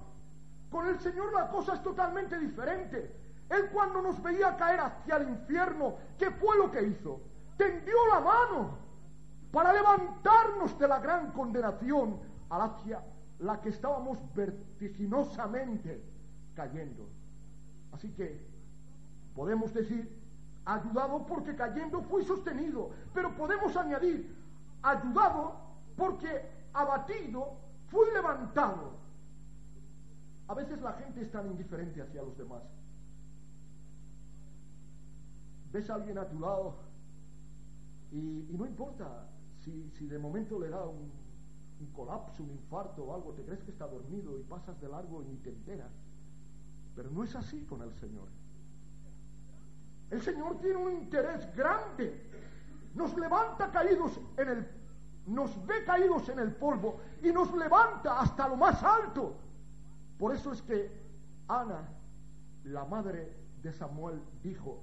Con 0.70 0.86
el 0.86 1.00
Señor 1.00 1.32
la 1.32 1.48
cosa 1.48 1.74
es 1.74 1.82
totalmente 1.82 2.38
diferente. 2.38 3.19
Él 3.50 3.68
cuando 3.72 4.00
nos 4.00 4.22
veía 4.22 4.56
caer 4.56 4.80
hacia 4.80 5.16
el 5.16 5.28
infierno, 5.28 5.96
¿qué 6.18 6.30
fue 6.30 6.56
lo 6.56 6.70
que 6.70 6.82
hizo? 6.82 7.20
Tendió 7.56 7.96
la 8.08 8.20
mano 8.20 8.78
para 9.50 9.72
levantarnos 9.72 10.78
de 10.78 10.86
la 10.86 11.00
gran 11.00 11.32
condenación 11.32 12.20
hacia 12.48 13.02
la 13.40 13.60
que 13.60 13.70
estábamos 13.70 14.18
vertiginosamente 14.34 16.02
cayendo. 16.54 17.08
Así 17.92 18.10
que 18.12 18.40
podemos 19.34 19.74
decir, 19.74 20.16
ayudado 20.64 21.26
porque 21.26 21.56
cayendo 21.56 22.02
fui 22.02 22.24
sostenido, 22.24 22.90
pero 23.12 23.34
podemos 23.34 23.76
añadir, 23.76 24.32
ayudado 24.82 25.56
porque 25.96 26.42
abatido 26.72 27.54
fui 27.88 28.08
levantado. 28.12 28.92
A 30.46 30.54
veces 30.54 30.80
la 30.80 30.92
gente 30.92 31.22
es 31.22 31.30
tan 31.32 31.46
indiferente 31.46 32.00
hacia 32.00 32.22
los 32.22 32.36
demás. 32.38 32.62
Ves 35.72 35.88
a 35.90 35.94
alguien 35.94 36.18
a 36.18 36.28
tu 36.28 36.38
lado 36.40 36.76
y, 38.12 38.48
no 38.50 38.66
importa 38.66 39.28
si, 39.58 39.90
si 39.90 40.06
de 40.06 40.18
momento 40.18 40.58
le 40.58 40.68
da 40.68 40.84
un, 40.84 41.10
un 41.80 41.86
colapso, 41.92 42.42
un 42.42 42.50
infarto 42.50 43.04
o 43.04 43.14
algo, 43.14 43.32
te 43.32 43.44
crees 43.44 43.62
que 43.62 43.70
está 43.70 43.86
dormido 43.86 44.38
y 44.38 44.42
pasas 44.42 44.80
de 44.80 44.88
largo 44.88 45.22
y 45.22 45.26
ni 45.26 45.36
te 45.36 45.50
enteras. 45.50 45.92
Pero 46.96 47.10
no 47.10 47.22
es 47.24 47.34
así 47.36 47.64
con 47.64 47.82
el 47.82 47.92
Señor. 47.94 48.28
El 50.10 50.20
Señor 50.20 50.58
tiene 50.60 50.76
un 50.76 50.92
interés 50.92 51.54
grande. 51.54 52.28
Nos 52.94 53.16
levanta 53.16 53.70
caídos 53.70 54.20
en 54.36 54.48
el 54.48 54.80
nos 55.26 55.64
ve 55.66 55.84
caídos 55.84 56.28
en 56.28 56.40
el 56.40 56.52
polvo 56.52 56.98
y 57.22 57.30
nos 57.30 57.52
levanta 57.54 58.20
hasta 58.20 58.48
lo 58.48 58.56
más 58.56 58.82
alto. 58.82 59.36
Por 60.18 60.34
eso 60.34 60.52
es 60.52 60.62
que 60.62 60.90
Ana, 61.46 61.88
la 62.64 62.84
madre 62.84 63.32
de 63.62 63.72
Samuel, 63.72 64.20
dijo, 64.42 64.82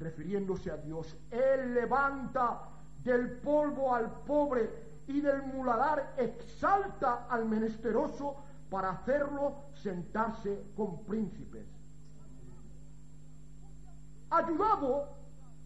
refiriéndose 0.00 0.70
a 0.70 0.76
Dios, 0.78 1.16
Él 1.30 1.74
levanta 1.74 2.62
del 3.04 3.38
polvo 3.38 3.94
al 3.94 4.10
pobre 4.24 5.02
y 5.06 5.20
del 5.20 5.42
muladar 5.42 6.14
exalta 6.16 7.26
al 7.28 7.46
menesteroso 7.46 8.36
para 8.70 8.90
hacerlo 8.90 9.66
sentarse 9.74 10.72
con 10.76 11.04
príncipes. 11.04 11.66
Ayudado 14.30 15.08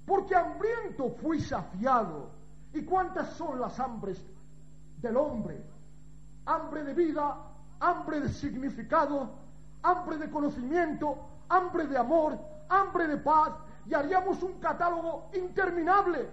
porque 0.07 0.35
hambriento 0.35 1.11
fui 1.11 1.41
saciado. 1.41 2.31
¿Y 2.73 2.83
cuántas 2.85 3.31
son 3.35 3.61
las 3.61 3.79
hambres 3.79 4.25
del 5.01 5.17
hombre? 5.17 5.63
Hambre 6.47 6.83
de 6.83 6.95
vida, 6.95 7.37
hambre 7.81 8.21
de 8.21 8.29
significado, 8.29 9.31
hambre 9.83 10.19
de 10.19 10.31
conocimiento, 10.31 11.17
hambre 11.49 11.87
de 11.87 11.97
amor, 11.97 12.39
hambre 12.69 13.07
de 13.07 13.17
paz, 13.19 13.53
y 13.87 13.95
haríamos 13.95 14.43
un 14.43 14.59
catálogo 14.61 15.31
interminable 15.35 16.29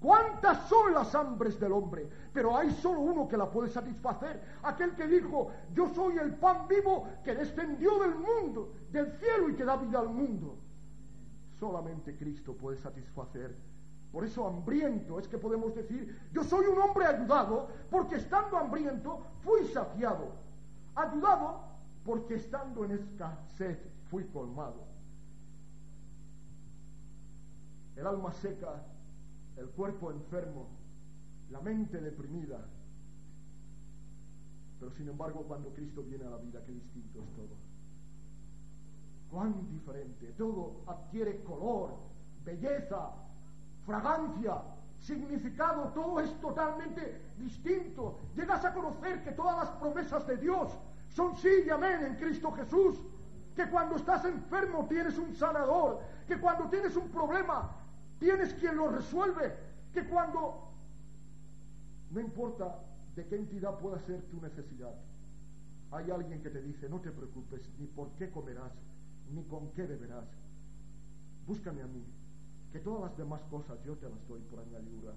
¿Cuántas 0.00 0.68
son 0.68 0.94
las 0.94 1.12
hambres 1.14 1.58
del 1.58 1.72
hombre? 1.72 2.08
Pero 2.32 2.56
hay 2.56 2.70
solo 2.70 3.00
uno 3.00 3.26
que 3.26 3.36
la 3.36 3.50
puede 3.50 3.68
satisfacer. 3.68 4.40
Aquel 4.62 4.94
que 4.94 5.08
dijo, 5.08 5.50
yo 5.74 5.88
soy 5.88 6.18
el 6.18 6.34
pan 6.34 6.68
vivo 6.68 7.08
que 7.24 7.34
descendió 7.34 7.98
del 7.98 8.14
mundo, 8.14 8.74
del 8.92 9.10
cielo 9.18 9.48
y 9.48 9.54
que 9.56 9.64
da 9.64 9.76
vida 9.76 9.98
al 9.98 10.08
mundo. 10.08 10.56
Solamente 11.58 12.16
Cristo 12.16 12.54
puede 12.54 12.76
satisfacer. 12.76 13.56
Por 14.12 14.24
eso 14.24 14.46
hambriento 14.46 15.18
es 15.18 15.26
que 15.26 15.36
podemos 15.36 15.74
decir, 15.74 16.16
yo 16.32 16.44
soy 16.44 16.66
un 16.66 16.78
hombre 16.78 17.04
ayudado 17.04 17.68
porque 17.90 18.16
estando 18.16 18.56
hambriento 18.56 19.20
fui 19.40 19.64
saciado. 19.66 20.28
Ayudado 20.94 21.60
porque 22.04 22.36
estando 22.36 22.84
en 22.84 22.92
escasez 22.92 23.78
fui 24.10 24.24
colmado. 24.26 24.87
El 27.98 28.06
alma 28.06 28.32
seca 28.32 28.80
el 29.56 29.68
cuerpo 29.70 30.12
enfermo, 30.12 30.68
la 31.50 31.60
mente 31.60 32.00
deprimida. 32.00 32.64
Pero 34.78 34.92
sin 34.92 35.08
embargo, 35.08 35.42
cuando 35.48 35.70
Cristo 35.70 36.04
viene 36.04 36.24
a 36.24 36.30
la 36.30 36.36
vida, 36.36 36.62
qué 36.64 36.70
distinto 36.70 37.24
es 37.24 37.34
todo. 37.34 37.56
Cuán 39.32 39.68
diferente. 39.68 40.32
Todo 40.38 40.82
adquiere 40.86 41.42
color, 41.42 41.96
belleza, 42.44 43.10
fragancia, 43.84 44.62
significado. 45.00 45.88
Todo 45.88 46.20
es 46.20 46.32
totalmente 46.40 47.20
distinto. 47.36 48.20
Llegas 48.36 48.64
a 48.64 48.72
conocer 48.72 49.24
que 49.24 49.32
todas 49.32 49.56
las 49.56 49.70
promesas 49.70 50.24
de 50.28 50.36
Dios 50.36 50.78
son 51.08 51.34
sí 51.34 51.50
y 51.66 51.70
amén 51.70 52.04
en 52.04 52.14
Cristo 52.14 52.52
Jesús. 52.52 53.00
Que 53.56 53.68
cuando 53.68 53.96
estás 53.96 54.24
enfermo 54.24 54.86
tienes 54.86 55.18
un 55.18 55.34
sanador. 55.34 56.00
Que 56.28 56.38
cuando 56.38 56.68
tienes 56.68 56.94
un 56.94 57.08
problema 57.08 57.77
tienes 58.18 58.54
quien 58.54 58.76
lo 58.76 58.88
resuelve. 58.88 59.54
Que 59.92 60.06
cuando... 60.06 60.68
No 62.10 62.20
importa 62.20 62.80
de 63.14 63.26
qué 63.26 63.36
entidad 63.36 63.78
pueda 63.78 63.98
ser 64.00 64.22
tu 64.30 64.40
necesidad. 64.40 64.94
Hay 65.90 66.10
alguien 66.10 66.42
que 66.42 66.50
te 66.50 66.62
dice, 66.62 66.88
no 66.88 67.00
te 67.00 67.10
preocupes, 67.10 67.68
ni 67.78 67.86
por 67.86 68.10
qué 68.12 68.30
comerás, 68.30 68.72
ni 69.30 69.42
con 69.44 69.72
qué 69.72 69.86
beberás. 69.86 70.26
Búscame 71.46 71.82
a 71.82 71.86
mí, 71.86 72.04
que 72.72 72.78
todas 72.80 73.10
las 73.10 73.16
demás 73.16 73.42
cosas 73.50 73.82
yo 73.84 73.96
te 73.96 74.08
las 74.08 74.26
doy 74.28 74.40
por 74.42 74.60
añadidura. 74.60 75.14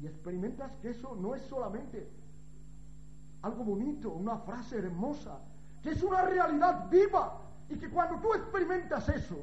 Y 0.00 0.06
experimentas 0.06 0.72
que 0.76 0.90
eso 0.90 1.16
no 1.16 1.34
es 1.34 1.42
solamente 1.42 2.08
algo 3.42 3.64
bonito, 3.64 4.12
una 4.12 4.38
frase 4.38 4.78
hermosa, 4.78 5.38
que 5.82 5.90
es 5.90 6.02
una 6.02 6.22
realidad 6.22 6.88
viva 6.90 7.40
y 7.68 7.76
que 7.76 7.90
cuando 7.90 8.20
tú 8.20 8.34
experimentas 8.34 9.08
eso, 9.08 9.36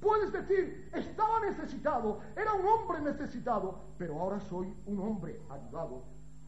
puedes 0.00 0.32
decir, 0.32 0.90
estaba 0.94 1.40
necesitado, 1.40 2.20
era 2.36 2.52
un 2.52 2.66
hombre 2.66 3.00
necesitado, 3.00 3.80
pero 3.98 4.20
ahora 4.20 4.40
soy 4.40 4.72
un 4.86 5.00
hombre 5.00 5.40
ayudado. 5.50 6.02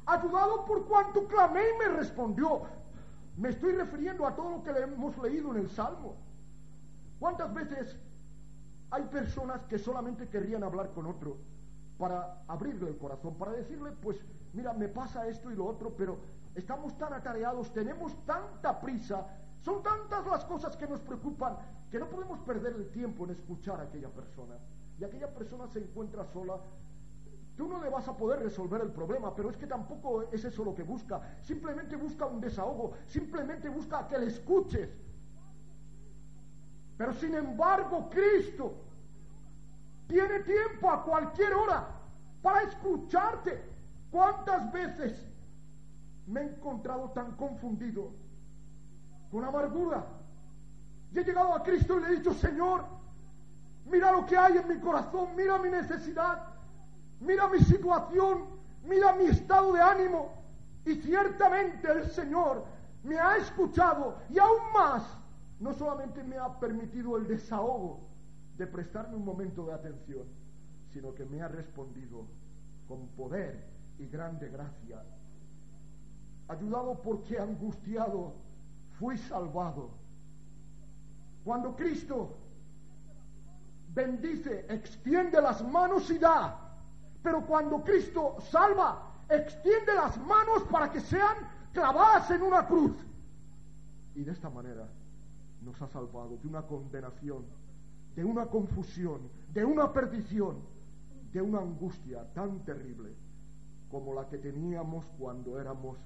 Ayudado 0.07 0.64
por 0.64 0.87
cuanto 0.87 1.26
clamé 1.26 1.61
y 1.75 1.78
me 1.78 1.97
respondió. 1.97 2.62
Me 3.37 3.50
estoy 3.50 3.73
refiriendo 3.73 4.26
a 4.26 4.35
todo 4.35 4.50
lo 4.50 4.62
que 4.62 4.73
le 4.73 4.80
hemos 4.83 5.16
leído 5.19 5.50
en 5.52 5.59
el 5.59 5.71
Salmo. 5.71 6.16
¿Cuántas 7.19 7.52
veces 7.52 7.99
hay 8.90 9.04
personas 9.04 9.64
que 9.66 9.78
solamente 9.78 10.28
querrían 10.28 10.64
hablar 10.64 10.90
con 10.92 11.07
otro 11.07 11.37
para 11.99 12.42
abrirle 12.49 12.88
el 12.88 12.97
corazón, 12.97 13.35
para 13.37 13.52
decirle, 13.52 13.92
pues, 14.02 14.19
mira, 14.52 14.73
me 14.73 14.88
pasa 14.88 15.26
esto 15.28 15.50
y 15.50 15.54
lo 15.54 15.66
otro, 15.66 15.95
pero 15.97 16.19
estamos 16.54 16.97
tan 16.99 17.12
atareados, 17.12 17.73
tenemos 17.73 18.14
tanta 18.25 18.80
prisa, 18.80 19.26
son 19.60 19.82
tantas 19.82 20.26
las 20.26 20.44
cosas 20.44 20.76
que 20.76 20.86
nos 20.86 21.00
preocupan 21.00 21.56
que 21.90 21.98
no 21.98 22.08
podemos 22.08 22.38
perder 22.40 22.74
el 22.74 22.90
tiempo 22.90 23.24
en 23.24 23.32
escuchar 23.32 23.80
a 23.80 23.84
aquella 23.84 24.08
persona. 24.08 24.54
Y 24.98 25.04
aquella 25.04 25.32
persona 25.32 25.66
se 25.66 25.80
encuentra 25.80 26.24
sola. 26.24 26.58
Tú 27.56 27.68
no 27.68 27.82
le 27.82 27.90
vas 27.90 28.08
a 28.08 28.16
poder 28.16 28.40
resolver 28.40 28.80
el 28.80 28.90
problema, 28.90 29.34
pero 29.34 29.50
es 29.50 29.56
que 29.56 29.66
tampoco 29.66 30.22
es 30.32 30.44
eso 30.44 30.64
lo 30.64 30.74
que 30.74 30.82
busca. 30.82 31.20
Simplemente 31.42 31.96
busca 31.96 32.24
un 32.26 32.40
desahogo, 32.40 32.92
simplemente 33.06 33.68
busca 33.68 34.06
que 34.08 34.18
le 34.18 34.26
escuches. 34.26 34.88
Pero 36.96 37.12
sin 37.14 37.34
embargo, 37.34 38.08
Cristo 38.08 38.74
tiene 40.06 40.40
tiempo 40.40 40.90
a 40.90 41.04
cualquier 41.04 41.52
hora 41.54 41.86
para 42.42 42.62
escucharte. 42.62 43.62
¿Cuántas 44.10 44.72
veces 44.72 45.26
me 46.26 46.40
he 46.40 46.44
encontrado 46.44 47.10
tan 47.10 47.36
confundido, 47.36 48.12
con 49.30 49.44
amargura? 49.44 50.04
Y 51.12 51.18
he 51.18 51.25
llegado 51.25 51.54
a 51.54 51.62
Cristo 51.62 51.99
y 51.99 52.02
le 52.02 52.08
he 52.08 52.16
dicho, 52.16 52.32
Señor, 52.34 52.84
mira 53.87 54.12
lo 54.12 54.26
que 54.26 54.37
hay 54.37 54.58
en 54.58 54.68
mi 54.68 54.78
corazón, 54.78 55.30
mira 55.37 55.58
mi 55.58 55.70
necesidad, 55.70 56.46
mira 57.20 57.49
mi 57.49 57.58
situación, 57.58 58.44
mira 58.84 59.12
mi 59.14 59.25
estado 59.25 59.72
de 59.72 59.80
ánimo. 59.80 60.32
Y 60.84 60.94
ciertamente 60.96 61.90
el 61.90 62.06
Señor 62.10 62.64
me 63.02 63.18
ha 63.18 63.37
escuchado 63.37 64.18
y 64.30 64.38
aún 64.38 64.72
más, 64.72 65.02
no 65.58 65.75
solamente 65.75 66.22
me 66.22 66.38
ha 66.38 66.58
permitido 66.58 67.16
el 67.16 67.26
desahogo 67.26 68.00
de 68.56 68.66
prestarme 68.66 69.16
un 69.16 69.25
momento 69.25 69.66
de 69.66 69.75
atención, 69.75 70.26
sino 70.92 71.14
que 71.14 71.25
me 71.25 71.42
ha 71.42 71.49
respondido 71.49 72.26
con 72.88 73.08
poder 73.08 73.68
y 73.99 74.06
grande 74.06 74.49
gracia. 74.49 75.02
Ayudado 76.49 77.00
porque 77.02 77.38
angustiado 77.38 78.34
fui 79.00 79.16
salvado. 79.16 79.90
Cuando 81.42 81.75
Cristo 81.75 82.37
bendice, 83.95 84.67
extiende 84.69 85.41
las 85.41 85.67
manos 85.67 86.08
y 86.10 86.19
da, 86.19 86.76
pero 87.23 87.45
cuando 87.47 87.82
Cristo 87.82 88.36
salva, 88.50 89.10
extiende 89.28 89.95
las 89.95 90.19
manos 90.19 90.63
para 90.71 90.93
que 90.93 91.00
sean 91.00 91.34
clavadas 91.73 92.30
en 92.30 92.43
una 92.43 92.67
cruz. 92.67 92.93
Y 94.15 94.23
de 94.23 94.32
esta 94.32 94.50
manera 94.50 94.86
nos 95.63 95.80
ha 95.80 95.89
salvado 95.89 96.36
de 96.36 96.47
una 96.47 96.63
condenación, 96.63 97.47
de 98.15 98.25
una 98.25 98.47
confusión, 98.47 99.21
de 99.54 99.65
una 99.65 99.93
perdición, 99.93 100.58
de 101.32 101.41
una 101.41 101.60
angustia 101.60 102.30
tan 102.34 102.65
terrible 102.65 103.15
como 103.91 104.13
la 104.13 104.28
que 104.28 104.36
teníamos 104.36 105.06
cuando 105.19 105.58
éramos 105.58 105.97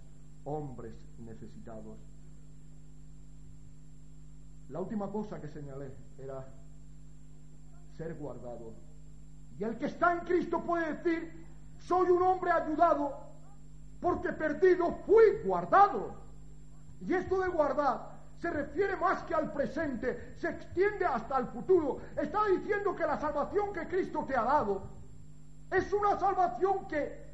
hombres 0.45 0.95
necesitados. 1.19 1.99
La 4.69 4.81
última 4.81 5.11
cosa 5.11 5.41
que 5.41 5.49
señalé 5.49 5.95
era 6.19 6.45
ser 7.97 8.15
guardado. 8.15 8.75
Y 9.59 9.65
el 9.65 9.79
que 9.79 9.87
está 9.87 10.15
en 10.15 10.21
Cristo 10.21 10.63
puede 10.63 10.95
decir, 10.95 11.47
soy 11.79 12.11
un 12.11 12.23
hombre 12.23 12.51
ayudado 12.51 13.17
porque 14.01 14.33
perdido 14.33 14.93
fui 15.07 15.25
guardado. 15.45 16.15
Y 17.01 17.15
esto 17.15 17.41
de 17.41 17.49
guardar 17.49 18.15
se 18.39 18.51
refiere 18.51 18.97
más 18.97 19.23
que 19.23 19.35
al 19.35 19.53
presente, 19.53 20.35
se 20.37 20.49
extiende 20.49 21.07
hasta 21.07 21.39
el 21.39 21.47
futuro. 21.47 22.01
Está 22.21 22.45
diciendo 22.47 22.95
que 22.95 23.07
la 23.07 23.19
salvación 23.19 23.73
que 23.73 23.89
Cristo 23.89 24.25
te 24.27 24.37
ha 24.37 24.43
dado 24.43 24.83
es 25.71 25.91
una 25.93 26.19
salvación 26.19 26.87
que 26.87 27.25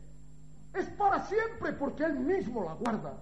es 0.73 0.89
para 0.91 1.25
siempre 1.25 1.73
porque 1.73 2.05
Él 2.05 2.21
mismo 2.21 2.63
la 2.63 2.75
guarda, 2.75 3.15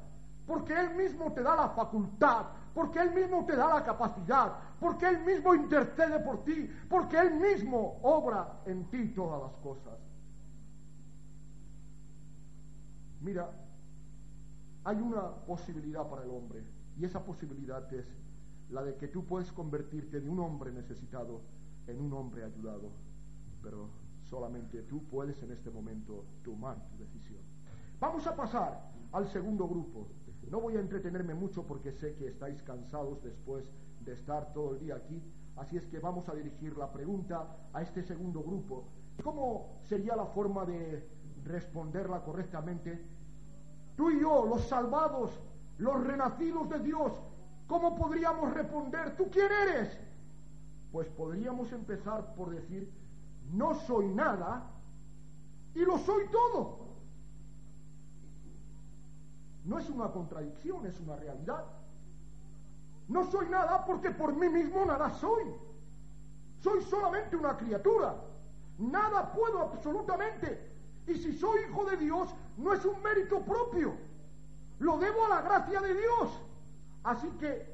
porque 0.47 0.79
Él 0.79 0.95
mismo 0.97 1.33
te 1.33 1.43
da 1.43 1.57
la 1.57 1.69
facultad, 1.71 2.47
porque 2.79 3.01
Él 3.01 3.13
mismo 3.13 3.45
te 3.45 3.57
da 3.57 3.75
la 3.75 3.85
capacidad, 3.85 4.53
porque 4.79 5.09
Él 5.09 5.25
mismo 5.25 5.53
intercede 5.53 6.21
por 6.21 6.45
ti, 6.45 6.71
porque 6.89 7.19
Él 7.19 7.35
mismo 7.35 7.99
obra 8.05 8.61
en 8.67 8.89
ti 8.89 9.09
todas 9.09 9.43
las 9.43 9.57
cosas. 9.57 9.99
Mira, 13.21 13.51
hay 14.85 14.97
una 15.01 15.29
posibilidad 15.45 16.09
para 16.09 16.23
el 16.23 16.31
hombre, 16.31 16.63
y 16.97 17.05
esa 17.05 17.25
posibilidad 17.25 17.93
es 17.93 18.07
la 18.71 18.85
de 18.85 18.95
que 18.95 19.09
tú 19.09 19.27
puedes 19.27 19.51
convertirte 19.51 20.21
de 20.21 20.31
un 20.31 20.39
hombre 20.39 20.71
necesitado 20.71 21.41
en 21.89 22.01
un 22.01 22.13
hombre 22.13 22.45
ayudado, 22.45 22.93
pero 23.61 23.91
solamente 24.23 24.83
tú 24.83 25.03
puedes 25.09 25.43
en 25.43 25.51
este 25.51 25.73
momento 25.73 26.27
tomar 26.45 26.77
tu 26.91 26.97
decisión. 26.97 27.43
Vamos 27.99 28.25
a 28.29 28.37
pasar 28.37 28.93
al 29.11 29.27
segundo 29.27 29.67
grupo. 29.67 30.07
No 30.51 30.61
voy 30.61 30.77
a 30.77 30.81
entretenerme 30.81 31.35
mucho 31.35 31.67
porque 31.67 31.93
sé 31.93 32.15
que 32.15 32.29
estáis 32.29 32.63
cansados 32.63 33.23
después 33.23 33.71
de 34.01 34.15
estar 34.15 34.53
todo 34.55 34.73
el 34.73 34.81
día 34.81 34.97
aquí, 34.97 35.23
así 35.57 35.77
es 35.77 35.87
que 35.87 35.99
vamos 35.99 36.29
a 36.29 36.35
dirigir 36.35 36.77
la 36.77 36.91
pregunta 36.91 37.57
a 37.73 37.83
este 37.83 38.03
segundo 38.03 38.43
grupo. 38.43 38.89
¿Cómo 39.23 39.79
sería 39.83 40.17
la 40.17 40.27
forma 40.27 40.65
de 40.65 41.07
responderla 41.45 42.23
correctamente? 42.23 43.05
Tú 43.97 44.11
y 44.11 44.21
yo, 44.21 44.47
los 44.47 44.63
salvados, 44.63 45.39
los 45.77 46.03
renacidos 46.03 46.69
de 46.71 46.79
Dios, 46.81 47.13
¿cómo 47.67 47.95
podríamos 47.95 48.55
responder? 48.55 49.17
¿Tú 49.17 49.29
quién 49.31 49.49
eres? 49.69 49.99
Pues 50.93 51.09
podríamos 51.09 51.71
empezar 51.73 52.35
por 52.35 52.51
decir, 52.51 52.91
no 53.53 53.75
soy 53.75 54.09
nada 54.09 54.71
y 55.75 55.81
lo 55.81 55.99
soy 55.99 56.27
todo. 56.31 56.88
No 59.69 59.79
es 59.79 59.91
una 59.91 60.11
contradicción, 60.11 60.87
es 60.87 60.99
una 60.99 61.17
realidad. 61.17 61.63
No 63.07 63.31
soy 63.31 63.51
nada 63.51 63.85
porque 63.85 64.11
por 64.11 64.35
mí 64.35 64.49
mismo 64.49 64.83
nada 64.87 65.11
soy. 65.11 65.45
Soy 66.61 66.81
solamente 66.85 67.37
una 67.37 67.55
criatura. 67.55 68.17
Nada 68.79 69.31
puedo 69.31 69.61
absolutamente. 69.61 70.73
Y 71.07 71.17
si 71.17 71.35
soy 71.35 71.61
hijo 71.69 71.85
de 71.85 71.99
Dios, 71.99 72.35
no 72.57 72.73
es 72.73 72.83
un 72.87 73.03
mérito 73.03 73.41
propio. 73.45 73.93
Lo 74.79 74.97
debo 74.97 75.27
a 75.27 75.29
la 75.29 75.43
gracia 75.43 75.83
de 75.83 75.93
Dios. 75.93 76.43
Así 77.05 77.29
que 77.33 77.71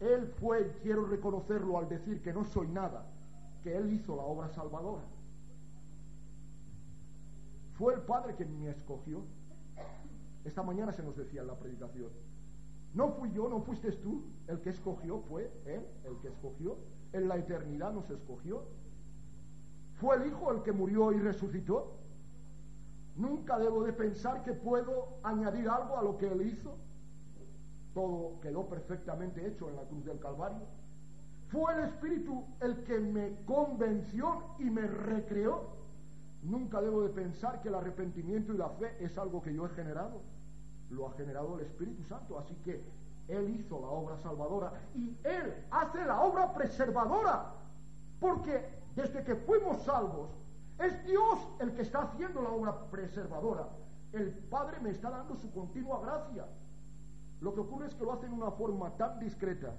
Él 0.00 0.34
fue, 0.38 0.70
quiero 0.82 1.06
reconocerlo 1.06 1.78
al 1.78 1.88
decir 1.88 2.20
que 2.20 2.34
no 2.34 2.44
soy 2.44 2.68
nada, 2.68 3.06
que 3.62 3.74
Él 3.74 3.90
hizo 3.90 4.14
la 4.16 4.22
obra 4.22 4.50
salvadora. 4.50 5.04
Fue 7.72 7.94
el 7.94 8.02
Padre 8.02 8.34
quien 8.34 8.60
me 8.60 8.68
escogió. 8.68 9.24
Esta 10.46 10.62
mañana 10.62 10.92
se 10.92 11.02
nos 11.02 11.16
decía 11.16 11.40
en 11.40 11.48
la 11.48 11.58
predicación. 11.58 12.08
No 12.94 13.10
fui 13.14 13.32
yo, 13.32 13.48
no 13.48 13.60
fuiste 13.62 13.90
tú 13.92 14.24
el 14.46 14.60
que 14.60 14.70
escogió, 14.70 15.20
fue 15.22 15.50
Él 15.66 15.84
el 16.04 16.16
que 16.20 16.28
escogió. 16.28 16.78
En 17.12 17.26
la 17.26 17.36
eternidad 17.36 17.92
nos 17.92 18.08
escogió. 18.10 18.62
Fue 19.94 20.16
el 20.16 20.28
Hijo 20.28 20.52
el 20.52 20.62
que 20.62 20.70
murió 20.70 21.12
y 21.12 21.18
resucitó. 21.18 21.98
Nunca 23.16 23.58
debo 23.58 23.82
de 23.82 23.92
pensar 23.92 24.44
que 24.44 24.52
puedo 24.52 25.18
añadir 25.24 25.68
algo 25.68 25.98
a 25.98 26.02
lo 26.02 26.16
que 26.16 26.28
Él 26.28 26.42
hizo. 26.42 26.76
Todo 27.92 28.38
quedó 28.40 28.68
perfectamente 28.68 29.44
hecho 29.48 29.68
en 29.68 29.76
la 29.76 29.82
cruz 29.82 30.04
del 30.04 30.20
Calvario. 30.20 30.62
Fue 31.48 31.74
el 31.74 31.88
Espíritu 31.88 32.44
el 32.60 32.84
que 32.84 33.00
me 33.00 33.44
convenció 33.46 34.42
y 34.60 34.70
me 34.70 34.86
recreó. 34.86 35.74
Nunca 36.42 36.80
debo 36.80 37.02
de 37.02 37.08
pensar 37.08 37.60
que 37.62 37.68
el 37.68 37.74
arrepentimiento 37.74 38.54
y 38.54 38.58
la 38.58 38.68
fe 38.68 38.96
es 39.00 39.18
algo 39.18 39.42
que 39.42 39.52
yo 39.52 39.66
he 39.66 39.70
generado. 39.70 40.35
Lo 40.90 41.08
ha 41.08 41.12
generado 41.12 41.58
el 41.58 41.66
Espíritu 41.66 42.04
Santo. 42.04 42.38
Así 42.38 42.54
que 42.64 42.82
Él 43.28 43.50
hizo 43.50 43.80
la 43.80 43.88
obra 43.88 44.16
salvadora 44.18 44.72
y 44.94 45.16
Él 45.24 45.64
hace 45.70 46.04
la 46.04 46.20
obra 46.22 46.52
preservadora. 46.52 47.52
Porque 48.20 48.64
desde 48.94 49.22
que 49.24 49.36
fuimos 49.36 49.82
salvos, 49.82 50.30
es 50.78 51.04
Dios 51.04 51.38
el 51.60 51.72
que 51.74 51.82
está 51.82 52.02
haciendo 52.02 52.42
la 52.42 52.50
obra 52.50 52.90
preservadora. 52.90 53.68
El 54.12 54.30
Padre 54.30 54.78
me 54.80 54.90
está 54.90 55.10
dando 55.10 55.36
su 55.36 55.50
continua 55.52 56.00
gracia. 56.00 56.46
Lo 57.40 57.54
que 57.54 57.60
ocurre 57.60 57.86
es 57.86 57.94
que 57.94 58.04
lo 58.04 58.12
hace 58.12 58.26
en 58.26 58.32
una 58.32 58.50
forma 58.50 58.96
tan 58.96 59.18
discreta 59.18 59.74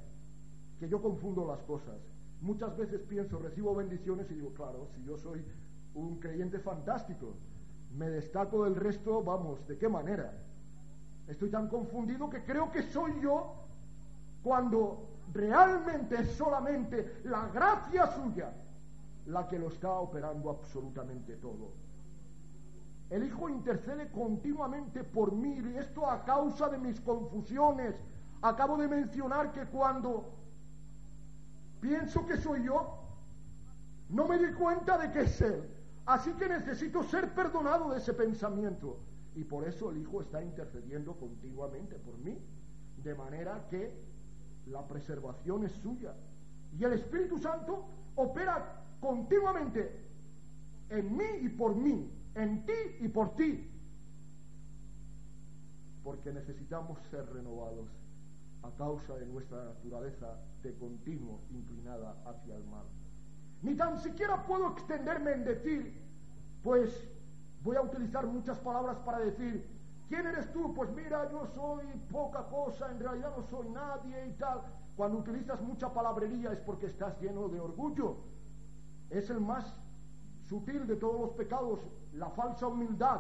que 0.79 0.87
yo 0.87 1.01
confundo 1.01 1.45
las 1.45 1.63
cosas. 1.63 1.95
Muchas 2.41 2.77
veces 2.77 3.01
pienso, 3.01 3.39
recibo 3.39 3.73
bendiciones 3.73 4.29
y 4.29 4.35
digo, 4.35 4.53
claro, 4.53 4.87
si 4.95 5.03
yo 5.03 5.17
soy 5.17 5.43
un 5.95 6.19
creyente 6.19 6.59
fantástico, 6.59 7.33
me 7.95 8.09
destaco 8.09 8.63
del 8.63 8.75
resto, 8.75 9.23
vamos, 9.23 9.67
¿de 9.67 9.77
qué 9.77 9.89
manera? 9.89 10.33
Estoy 11.27 11.49
tan 11.49 11.67
confundido 11.67 12.29
que 12.29 12.43
creo 12.43 12.71
que 12.71 12.83
soy 12.83 13.19
yo 13.21 13.53
cuando 14.43 15.09
realmente 15.33 16.21
es 16.21 16.31
solamente 16.31 17.21
la 17.25 17.47
gracia 17.49 18.07
suya 18.07 18.53
la 19.25 19.45
que 19.47 19.59
lo 19.59 19.67
está 19.67 19.91
operando 19.91 20.49
absolutamente 20.49 21.35
todo. 21.35 21.73
El 23.09 23.23
Hijo 23.23 23.49
intercede 23.49 24.09
continuamente 24.11 25.03
por 25.03 25.33
mí 25.33 25.59
y 25.59 25.77
esto 25.77 26.09
a 26.09 26.23
causa 26.23 26.69
de 26.69 26.77
mis 26.77 26.99
confusiones. 27.01 27.95
Acabo 28.41 28.77
de 28.77 28.87
mencionar 28.87 29.51
que 29.51 29.65
cuando 29.65 30.29
pienso 31.81 32.25
que 32.25 32.37
soy 32.37 32.63
yo, 32.63 32.99
no 34.09 34.27
me 34.27 34.37
doy 34.37 34.53
cuenta 34.53 34.97
de 34.97 35.11
que 35.11 35.21
es 35.21 35.41
Él. 35.41 35.63
Así 36.05 36.31
que 36.33 36.47
necesito 36.47 37.03
ser 37.03 37.33
perdonado 37.33 37.89
de 37.91 37.97
ese 37.97 38.13
pensamiento. 38.13 38.97
Y 39.37 39.43
por 39.43 39.67
eso 39.67 39.91
el 39.91 39.99
Hijo 39.99 40.21
está 40.21 40.43
intercediendo 40.43 41.15
continuamente 41.15 41.95
por 41.99 42.17
mí. 42.17 42.35
De 43.03 43.13
manera 43.13 43.67
que 43.69 43.93
la 44.65 44.87
preservación 44.87 45.63
es 45.63 45.73
suya. 45.73 46.15
Y 46.75 46.83
el 46.83 46.93
Espíritu 46.93 47.37
Santo 47.37 47.85
opera 48.15 48.83
continuamente 48.99 50.07
en 50.89 51.15
mí 51.15 51.25
y 51.41 51.49
por 51.49 51.75
mí, 51.75 52.11
en 52.33 52.65
ti 52.65 52.73
y 52.99 53.07
por 53.09 53.35
ti. 53.35 53.69
Porque 56.03 56.33
necesitamos 56.33 56.99
ser 57.11 57.31
renovados 57.31 57.89
a 58.63 58.71
causa 58.71 59.17
de 59.17 59.27
nuestra 59.27 59.65
naturaleza 59.65 60.35
de 60.63 60.73
continuo 60.79 61.41
inclinada 61.51 62.17
hacia 62.25 62.55
el 62.55 62.63
mal. 62.65 62.87
Ni 63.61 63.75
tan 63.75 63.99
siquiera 63.99 64.47
puedo 64.47 64.71
extenderme 64.71 65.33
en 65.33 65.45
decir, 65.45 65.93
pues 66.63 67.07
voy 67.67 67.75
a 67.75 67.81
utilizar 67.81 68.25
muchas 68.25 68.57
palabras 68.59 68.97
para 68.99 69.19
decir, 69.19 69.69
¿quién 70.07 70.25
eres 70.25 70.49
tú? 70.53 70.73
Pues 70.73 70.89
mira, 70.91 71.29
yo 71.29 71.45
soy 71.47 71.85
poca 72.09 72.43
cosa, 72.43 72.89
en 72.89 72.97
realidad 72.97 73.33
no 73.35 73.43
soy 73.43 73.67
nadie 73.67 74.27
y 74.27 74.31
tal. 74.37 74.61
Cuando 74.95 75.17
utilizas 75.17 75.61
mucha 75.61 75.93
palabrería 75.93 76.53
es 76.53 76.59
porque 76.59 76.85
estás 76.85 77.19
lleno 77.19 77.49
de 77.49 77.59
orgullo. 77.59 78.19
Es 79.09 79.29
el 79.29 79.41
más 79.41 79.65
sutil 80.45 80.87
de 80.87 80.95
todos 80.95 81.19
los 81.19 81.31
pecados, 81.31 81.81
la 82.13 82.29
falsa 82.29 82.67
humildad. 82.67 83.19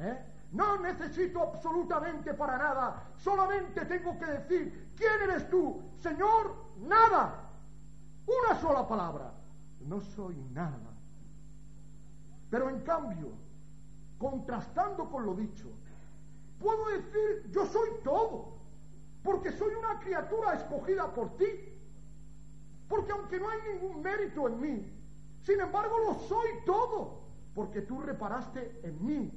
¿eh? 0.00 0.18
No 0.50 0.80
necesito 0.80 1.40
absolutamente 1.40 2.34
para 2.34 2.58
nada, 2.58 3.12
solamente 3.14 3.84
tengo 3.84 4.18
que 4.18 4.26
decir, 4.26 4.92
¿quién 4.96 5.22
eres 5.22 5.48
tú? 5.48 5.80
Señor, 6.00 6.56
nada. 6.80 7.48
Una 8.26 8.60
sola 8.60 8.88
palabra, 8.88 9.32
no 9.86 10.00
soy 10.00 10.34
nada. 10.52 10.92
Pero 12.52 12.68
en 12.68 12.80
cambio, 12.80 13.28
contrastando 14.22 15.10
con 15.10 15.26
lo 15.26 15.34
dicho, 15.34 15.68
puedo 16.60 16.86
decir, 16.90 17.50
yo 17.50 17.66
soy 17.66 17.88
todo, 18.04 18.52
porque 19.24 19.50
soy 19.50 19.74
una 19.74 19.98
criatura 19.98 20.54
escogida 20.54 21.12
por 21.12 21.36
ti, 21.36 21.44
porque 22.88 23.10
aunque 23.10 23.40
no 23.40 23.48
hay 23.50 23.58
ningún 23.72 24.00
mérito 24.00 24.46
en 24.46 24.60
mí, 24.60 24.92
sin 25.42 25.60
embargo 25.60 25.98
lo 25.98 26.14
soy 26.14 26.48
todo, 26.64 27.22
porque 27.52 27.82
tú 27.82 28.00
reparaste 28.00 28.80
en 28.84 29.04
mí. 29.04 29.32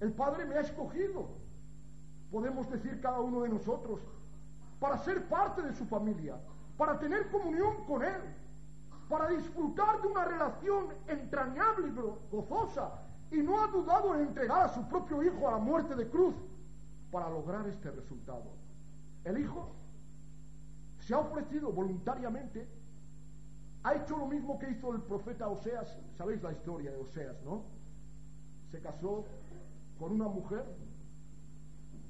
El 0.00 0.12
Padre 0.14 0.46
me 0.46 0.54
ha 0.54 0.60
escogido, 0.60 1.28
podemos 2.30 2.70
decir 2.70 3.02
cada 3.02 3.20
uno 3.20 3.42
de 3.42 3.50
nosotros, 3.50 4.00
para 4.80 4.96
ser 4.96 5.28
parte 5.28 5.60
de 5.60 5.74
su 5.74 5.84
familia, 5.84 6.40
para 6.78 6.98
tener 6.98 7.30
comunión 7.30 7.84
con 7.84 8.02
Él, 8.02 8.22
para 9.10 9.28
disfrutar 9.28 10.00
de 10.00 10.08
una 10.08 10.24
relación 10.24 10.86
entrañable 11.06 11.88
y 11.88 12.30
gozosa, 12.30 13.07
y 13.30 13.38
no 13.38 13.62
ha 13.62 13.66
dudado 13.68 14.14
en 14.14 14.22
entregar 14.22 14.62
a 14.62 14.68
su 14.68 14.86
propio 14.88 15.22
Hijo 15.22 15.48
a 15.48 15.52
la 15.52 15.58
muerte 15.58 15.94
de 15.94 16.08
cruz 16.08 16.34
para 17.10 17.28
lograr 17.28 17.66
este 17.66 17.90
resultado. 17.90 18.44
El 19.24 19.38
Hijo 19.38 19.70
se 21.00 21.14
ha 21.14 21.18
ofrecido 21.18 21.72
voluntariamente, 21.72 22.68
ha 23.82 23.94
hecho 23.94 24.16
lo 24.16 24.26
mismo 24.26 24.58
que 24.58 24.70
hizo 24.70 24.92
el 24.94 25.02
profeta 25.02 25.48
Oseas, 25.48 25.98
sabéis 26.16 26.42
la 26.42 26.52
historia 26.52 26.90
de 26.90 26.98
Oseas, 26.98 27.36
¿no? 27.44 27.64
Se 28.70 28.80
casó 28.80 29.24
con 29.98 30.12
una 30.12 30.28
mujer 30.28 30.64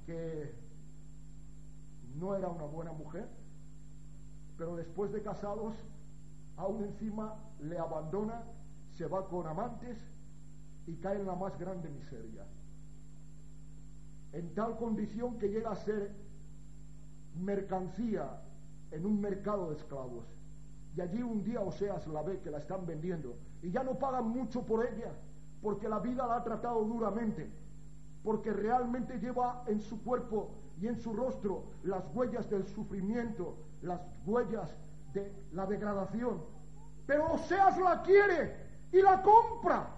que 0.07 0.55
no 2.17 2.35
era 2.35 2.49
una 2.49 2.65
buena 2.65 2.93
mujer, 2.93 3.29
pero 4.57 4.77
después 4.77 5.13
de 5.13 5.23
casados 5.23 5.75
aún 6.57 6.83
encima 6.83 7.37
le 7.61 7.79
abandona, 7.79 8.43
se 8.97 9.07
va 9.07 9.29
con 9.29 9.47
amantes 9.47 9.97
y 10.89 10.97
cae 10.97 11.17
en 11.21 11.27
la 11.27 11.35
más 11.35 11.59
grande 11.59 11.91
miseria. 11.91 12.47
En 14.33 14.55
tal 14.55 14.79
condición 14.79 15.39
que 15.39 15.49
llega 15.49 15.71
a 15.71 15.77
ser 15.77 16.11
mercancía 17.37 18.41
en 18.91 19.05
un 19.05 19.21
mercado 19.21 19.69
de 19.69 19.77
esclavos. 19.77 20.25
Y 20.97 21.03
allí 21.03 21.23
un 21.23 21.45
día 21.45 21.61
Oseas 21.61 22.07
la 22.07 22.23
ve 22.23 22.41
que 22.41 22.51
la 22.51 22.59
están 22.59 22.87
vendiendo 22.87 23.37
y 23.63 23.71
ya 23.71 23.83
no 23.83 23.99
pagan 23.99 24.29
mucho 24.31 24.65
por 24.65 24.87
ella 24.87 25.13
porque 25.61 25.89
la 25.91 25.99
vida 25.99 26.27
la 26.27 26.37
ha 26.37 26.45
tratado 26.45 26.83
duramente, 26.85 27.51
porque 28.23 28.51
realmente 28.51 29.19
lleva 29.19 29.65
en 29.67 29.83
su 29.83 30.03
cuerpo 30.03 30.55
y 30.81 30.87
en 30.87 30.97
su 30.97 31.13
rostro 31.13 31.65
las 31.83 32.03
huellas 32.15 32.49
del 32.49 32.65
sufrimiento, 32.65 33.59
las 33.83 34.01
huellas 34.25 34.75
de 35.13 35.31
la 35.53 35.67
degradación. 35.67 36.43
Pero 37.07 37.35
Oseas 37.35 37.77
la 37.79 38.03
quiere 38.03 38.57
y 38.91 39.03
la 39.03 39.23
compra. 39.23 39.98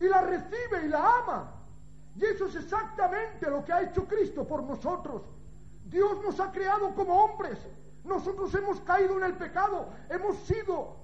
Y 0.00 0.08
la 0.08 0.22
recibe 0.22 0.84
y 0.84 0.88
la 0.88 1.18
ama. 1.18 1.52
Y 2.16 2.24
eso 2.24 2.46
es 2.46 2.56
exactamente 2.56 3.48
lo 3.48 3.64
que 3.64 3.72
ha 3.72 3.82
hecho 3.82 4.06
Cristo 4.06 4.46
por 4.46 4.62
nosotros. 4.62 5.22
Dios 5.84 6.22
nos 6.22 6.40
ha 6.40 6.50
creado 6.50 6.94
como 6.94 7.24
hombres. 7.24 7.58
Nosotros 8.04 8.54
hemos 8.54 8.80
caído 8.80 9.18
en 9.18 9.24
el 9.24 9.34
pecado. 9.36 9.88
Hemos 10.08 10.36
sido 10.38 10.96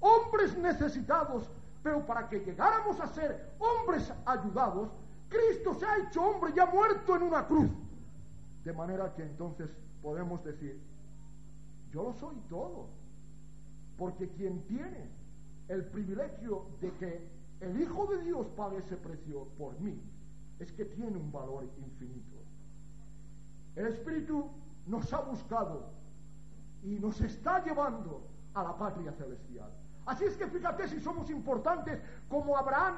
hombres 0.00 0.56
necesitados. 0.58 1.50
Pero 1.82 2.04
para 2.04 2.28
que 2.28 2.40
llegáramos 2.40 3.00
a 3.00 3.06
ser 3.08 3.54
hombres 3.58 4.12
ayudados, 4.26 4.90
Cristo 5.28 5.74
se 5.74 5.86
ha 5.86 5.96
hecho 5.96 6.22
hombre 6.22 6.52
y 6.54 6.58
ha 6.58 6.66
muerto 6.66 7.16
en 7.16 7.22
una 7.22 7.46
cruz. 7.46 7.70
De 8.64 8.72
manera 8.72 9.14
que 9.14 9.22
entonces 9.22 9.70
podemos 10.02 10.44
decir, 10.44 10.78
yo 11.90 12.02
lo 12.02 12.12
soy 12.14 12.36
todo. 12.48 12.88
Porque 13.96 14.28
quien 14.28 14.62
tiene 14.66 15.08
el 15.68 15.84
privilegio 15.86 16.66
de 16.80 16.92
que 16.92 17.37
el 17.60 17.80
Hijo 17.80 18.06
de 18.06 18.22
Dios 18.22 18.46
pague 18.56 18.78
ese 18.78 18.96
precio 18.96 19.48
por 19.58 19.78
mí, 19.80 20.00
es 20.58 20.72
que 20.72 20.84
tiene 20.84 21.16
un 21.16 21.30
valor 21.32 21.64
infinito. 21.78 22.36
El 23.76 23.86
Espíritu 23.86 24.50
nos 24.86 25.12
ha 25.12 25.20
buscado 25.20 25.90
y 26.82 26.98
nos 26.98 27.20
está 27.20 27.64
llevando 27.64 28.26
a 28.54 28.62
la 28.62 28.76
patria 28.76 29.12
celestial. 29.12 29.70
Así 30.06 30.24
es 30.24 30.36
que 30.36 30.46
fíjate 30.46 30.88
si 30.88 31.00
somos 31.00 31.28
importantes, 31.30 32.00
como 32.28 32.56
Abraham 32.56 32.94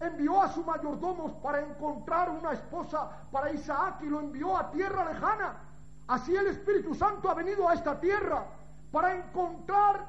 envió 0.00 0.42
a 0.42 0.48
su 0.48 0.62
mayordomo 0.64 1.40
para 1.40 1.60
encontrar 1.60 2.30
una 2.30 2.52
esposa 2.52 3.10
para 3.30 3.52
Isaac 3.52 4.02
y 4.02 4.06
lo 4.06 4.20
envió 4.20 4.56
a 4.56 4.70
tierra 4.70 5.12
lejana. 5.12 5.56
Así 6.06 6.36
el 6.36 6.48
Espíritu 6.48 6.94
Santo 6.94 7.30
ha 7.30 7.34
venido 7.34 7.68
a 7.68 7.74
esta 7.74 7.98
tierra 7.98 8.46
para 8.92 9.16
encontrar 9.16 10.06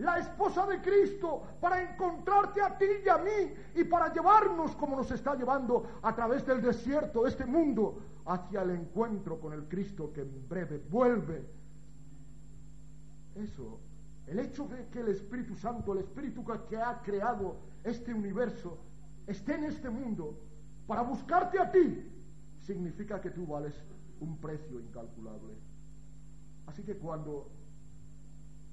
la 0.00 0.18
esposa 0.18 0.66
de 0.66 0.80
Cristo, 0.80 1.42
para 1.60 1.82
encontrarte 1.82 2.62
a 2.62 2.76
ti 2.76 2.86
y 3.04 3.08
a 3.08 3.18
mí 3.18 3.54
y 3.74 3.84
para 3.84 4.12
llevarnos 4.12 4.74
como 4.76 4.96
nos 4.96 5.10
está 5.10 5.34
llevando 5.34 5.86
a 6.02 6.14
través 6.14 6.44
del 6.46 6.62
desierto, 6.62 7.26
este 7.26 7.44
mundo, 7.44 7.98
hacia 8.26 8.62
el 8.62 8.70
encuentro 8.70 9.38
con 9.38 9.52
el 9.52 9.64
Cristo 9.68 10.12
que 10.12 10.22
en 10.22 10.48
breve 10.48 10.78
vuelve. 10.90 11.44
Eso, 13.34 13.78
el 14.26 14.38
hecho 14.38 14.66
de 14.66 14.88
que 14.88 15.00
el 15.00 15.08
Espíritu 15.08 15.54
Santo, 15.54 15.92
el 15.92 15.98
Espíritu 15.98 16.44
que 16.68 16.76
ha 16.76 17.02
creado 17.02 17.56
este 17.84 18.14
universo, 18.14 18.78
esté 19.26 19.54
en 19.54 19.64
este 19.64 19.90
mundo 19.90 20.38
para 20.86 21.02
buscarte 21.02 21.58
a 21.58 21.70
ti, 21.70 22.10
significa 22.58 23.20
que 23.20 23.30
tú 23.30 23.46
vales 23.46 23.74
un 24.20 24.38
precio 24.38 24.80
incalculable. 24.80 25.54
Así 26.66 26.82
que 26.82 26.96
cuando 26.96 27.50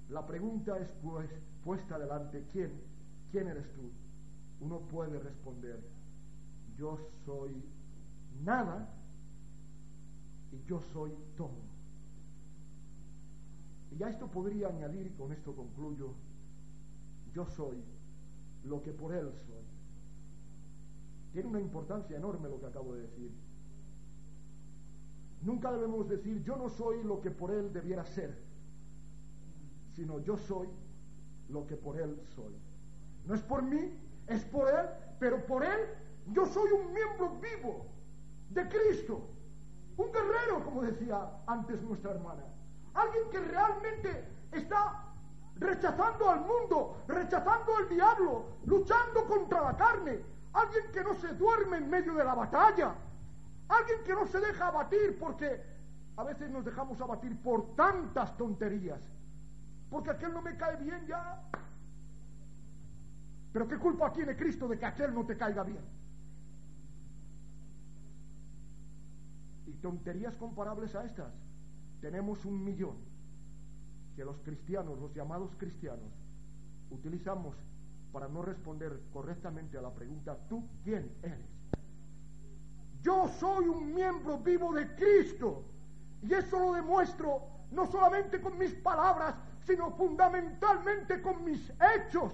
la 0.10 0.26
pregunta 0.26 0.78
es 0.78 0.89
pues, 1.04 1.30
puesta 1.63 2.00
delante, 2.00 2.46
¿quién? 2.52 2.72
¿Quién 3.32 3.48
eres 3.48 3.72
tú? 3.74 3.91
Uno 4.62 4.80
puede 4.80 5.20
responder, 5.20 5.80
yo 6.78 6.98
soy 7.26 7.63
nada 8.43 8.89
y 10.52 10.63
yo 10.65 10.80
soy 10.80 11.12
todo. 11.36 11.67
Y 13.98 14.04
a 14.04 14.10
esto 14.10 14.28
podría 14.30 14.67
añadir, 14.67 15.08
y 15.08 15.12
con 15.12 15.32
esto 15.32 15.56
concluyo, 15.56 16.13
yo 17.34 17.46
soy 17.46 17.84
lo 18.63 18.82
que 18.84 18.91
por 18.91 19.13
Él 19.13 19.32
soy. 19.46 19.65
Tiene 21.34 21.50
una 21.50 21.60
importancia 21.60 22.17
enorme 22.17 22.50
lo 22.50 22.60
que 22.60 22.65
acabo 22.67 22.93
de 22.96 23.02
decir. 23.02 23.32
Nunca 25.41 25.72
debemos 25.72 26.08
decir 26.10 26.43
yo 26.43 26.56
no 26.56 26.70
soy 26.70 27.04
lo 27.04 27.22
que 27.22 27.32
por 27.32 27.52
Él 27.52 27.72
debiera 27.74 28.06
ser, 28.06 28.46
sino 29.97 30.19
yo 30.19 30.38
soy 30.38 30.69
lo 31.49 31.65
que 31.65 31.75
por 31.75 31.99
Él 31.99 32.21
soy. 32.36 32.55
No 33.25 33.33
es 33.33 33.41
por 33.41 33.63
mí, 33.63 33.99
es 34.27 34.45
por 34.45 34.69
Él, 34.69 34.88
pero 35.19 35.43
por 35.47 35.65
Él 35.65 35.89
yo 36.27 36.45
soy 36.45 36.71
un 36.71 36.93
miembro 36.93 37.31
vivo 37.41 37.88
de 38.51 38.69
Cristo, 38.69 39.27
un 39.97 40.12
guerrero, 40.12 40.63
como 40.63 40.83
decía 40.83 41.41
antes 41.47 41.81
nuestra 41.81 42.12
hermana, 42.12 42.43
alguien 42.93 43.29
que 43.31 43.39
realmente 43.39 44.27
está 44.51 45.03
rechazando 45.55 46.29
al 46.29 46.41
mundo, 46.41 46.97
rechazando 47.07 47.75
al 47.75 47.89
diablo, 47.89 48.45
luchando 48.65 49.25
contra 49.25 49.63
la 49.63 49.75
carne, 49.75 50.19
alguien 50.53 50.91
que 50.91 51.03
no 51.03 51.15
se 51.15 51.29
duerme 51.29 51.77
en 51.77 51.89
medio 51.89 52.13
de 52.13 52.23
la 52.23 52.36
batalla, 52.36 52.93
alguien 53.67 54.03
que 54.03 54.13
no 54.13 54.27
se 54.27 54.39
deja 54.39 54.67
abatir 54.67 55.17
porque 55.19 55.60
a 56.17 56.23
veces 56.23 56.51
nos 56.51 56.63
dejamos 56.63 57.01
abatir 57.01 57.41
por 57.41 57.75
tantas 57.75 58.38
tonterías, 58.38 59.01
porque 59.89 60.12
aquel 60.12 60.34
no 60.34 60.41
me 60.41 60.56
cae 60.56 60.76
bien 60.78 61.06
ya. 61.08 61.41
Pero 63.54 63.67
¿qué 63.67 63.78
culpa 63.78 64.12
tiene 64.12 64.36
Cristo 64.36 64.67
de 64.67 64.78
que 64.78 64.86
aquel 64.86 65.13
no 65.13 65.26
te 65.26 65.38
caiga 65.38 65.63
bien? 65.63 65.84
Y 69.65 69.73
tonterías 69.73 70.36
comparables 70.36 70.95
a 70.95 71.06
estas, 71.06 71.34
tenemos 72.02 72.45
un 72.45 72.63
millón 72.63 72.97
que 74.15 74.26
los 74.26 74.38
cristianos, 74.39 75.00
los 75.00 75.13
llamados 75.13 75.56
cristianos, 75.58 76.12
utilizamos 76.89 77.56
para 78.12 78.28
no 78.28 78.41
responder 78.41 79.02
correctamente 79.12 79.78
a 79.78 79.82
la 79.82 79.93
pregunta, 79.93 80.38
¿tú 80.50 80.67
quién 80.84 81.12
eres? 81.21 81.45
Yo 83.02 83.28
soy 83.39 83.67
un 83.67 83.93
miembro 83.93 84.39
vivo 84.39 84.73
de 84.73 84.95
Cristo 84.95 85.63
y 86.21 86.34
eso 86.34 86.60
lo 86.60 86.73
demuestro 86.73 87.41
no 87.71 87.86
solamente 87.86 88.41
con 88.41 88.58
mis 88.58 88.73
palabras, 88.76 89.36
sino 89.67 89.91
fundamentalmente 89.91 91.21
con 91.21 91.43
mis 91.43 91.71
hechos. 91.95 92.32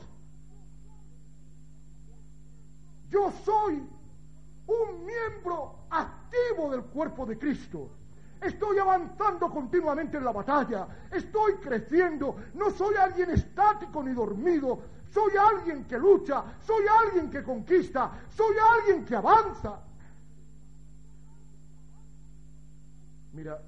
Yo 3.10 3.32
soy 3.44 3.84
un 4.68 5.06
miembro 5.06 5.88
activo 5.90 6.70
del 6.70 6.84
cuerpo 6.84 7.26
de 7.26 7.38
Cristo. 7.38 7.90
Estoy 8.40 8.78
avanzando 8.78 9.50
continuamente 9.50 10.18
en 10.18 10.26
la 10.26 10.32
batalla. 10.32 10.88
Estoy 11.12 11.56
creciendo. 11.56 12.36
No 12.54 12.70
soy 12.70 12.96
alguien 12.96 13.32
estático 13.32 14.04
ni 14.04 14.14
dormido. 14.14 14.82
Soy 15.10 15.32
alguien 15.38 15.86
que 15.86 15.98
lucha. 15.98 16.44
Soy 16.60 16.86
alguien 17.06 17.32
que 17.32 17.42
conquista. 17.42 18.12
Soy 18.30 18.56
alguien 18.78 19.06
que 19.06 19.16
avanza. 19.16 19.82
Mira, 23.32 23.60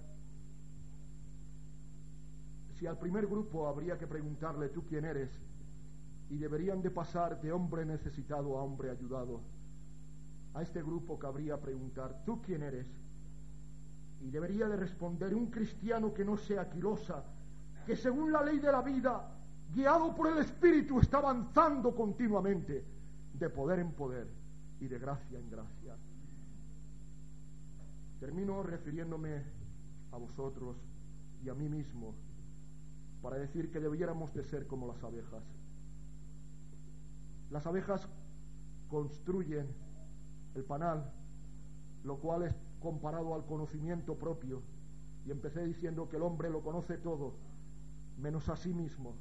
si 2.78 2.88
al 2.88 2.98
primer 2.98 3.28
grupo 3.28 3.68
habría 3.68 3.98
que 3.98 4.08
preguntarle 4.08 4.70
tú 4.70 4.84
quién 4.86 5.06
eres 5.06 5.32
y 6.30 6.38
deberían 6.38 6.82
de 6.82 6.92
pasar 6.92 7.40
de 7.42 7.52
hombre 7.52 7.86
necesitado 7.86 8.58
a 8.58 8.64
hombre 8.64 8.90
ayudado, 8.90 9.42
a 10.54 10.62
este 10.62 10.82
grupo 10.82 11.18
cabría 11.20 11.60
preguntar 11.60 12.24
tú 12.26 12.42
quién 12.42 12.64
eres 12.64 12.88
y 14.22 14.30
debería 14.30 14.68
de 14.68 14.76
responder 14.76 15.36
un 15.36 15.48
cristiano 15.48 16.14
que 16.14 16.26
no 16.26 16.38
sea 16.38 16.70
quilosa, 16.70 17.24
que 17.86 17.96
según 17.96 18.32
la 18.32 18.44
ley 18.44 18.60
de 18.60 18.72
la 18.72 18.82
vida, 18.82 19.32
guiado 19.74 20.16
por 20.16 20.32
el 20.32 20.40
Espíritu, 20.40 21.00
está 21.00 21.18
avanzando 21.18 21.94
continuamente 21.94 22.84
de 23.34 23.50
poder 23.50 23.80
en 23.80 23.92
poder 23.92 24.28
y 24.80 24.88
de 24.88 24.98
gracia 24.98 25.38
en 25.38 25.50
gracia. 25.50 25.96
Termino 28.20 28.64
refiriéndome 28.64 29.44
a 30.12 30.18
vosotros 30.18 30.78
y 31.44 31.50
a 31.50 31.54
mí 31.54 31.70
mismo 31.70 32.16
para 33.26 33.40
decir 33.40 33.72
que 33.72 33.80
debiéramos 33.80 34.32
de 34.36 34.44
ser 34.44 34.68
como 34.68 34.86
las 34.86 35.04
abejas. 35.04 35.44
Las 37.50 37.66
abejas 37.66 38.08
construyen 38.88 39.66
el 40.54 40.64
panal, 40.64 41.12
lo 42.04 42.20
cual 42.20 42.44
es 42.44 42.56
comparado 42.80 43.34
al 43.34 43.44
conocimiento 43.48 44.14
propio. 44.14 44.62
Y 45.26 45.32
empecé 45.32 45.66
diciendo 45.66 46.08
que 46.08 46.18
el 46.18 46.22
hombre 46.22 46.52
lo 46.52 46.62
conoce 46.62 47.00
todo, 47.00 47.34
menos 48.20 48.48
a 48.48 48.56
sí 48.56 48.76
mismo. 48.76 49.16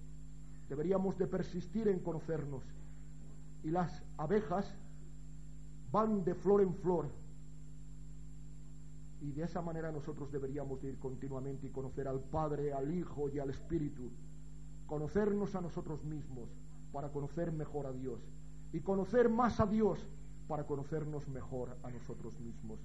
Deberíamos 0.68 1.16
de 1.16 1.26
persistir 1.26 1.88
en 1.88 2.00
conocernos. 2.00 2.62
Y 3.62 3.70
las 3.70 4.04
abejas 4.18 4.76
van 5.90 6.24
de 6.24 6.34
flor 6.34 6.60
en 6.60 6.74
flor. 6.74 7.08
Y 9.24 9.32
de 9.32 9.44
esa 9.44 9.62
manera 9.62 9.90
nosotros 9.90 10.30
deberíamos 10.30 10.82
de 10.82 10.88
ir 10.88 10.98
continuamente 10.98 11.66
y 11.66 11.70
conocer 11.70 12.06
al 12.06 12.20
Padre, 12.20 12.74
al 12.74 12.94
Hijo 12.94 13.30
y 13.30 13.38
al 13.38 13.48
Espíritu. 13.48 14.10
Conocernos 14.86 15.54
a 15.54 15.62
nosotros 15.62 16.04
mismos 16.04 16.50
para 16.92 17.08
conocer 17.08 17.50
mejor 17.50 17.86
a 17.86 17.92
Dios. 17.92 18.20
Y 18.74 18.80
conocer 18.80 19.30
más 19.30 19.60
a 19.60 19.66
Dios 19.66 19.98
para 20.46 20.66
conocernos 20.66 21.26
mejor 21.28 21.74
a 21.82 21.90
nosotros 21.90 22.38
mismos. 22.38 22.78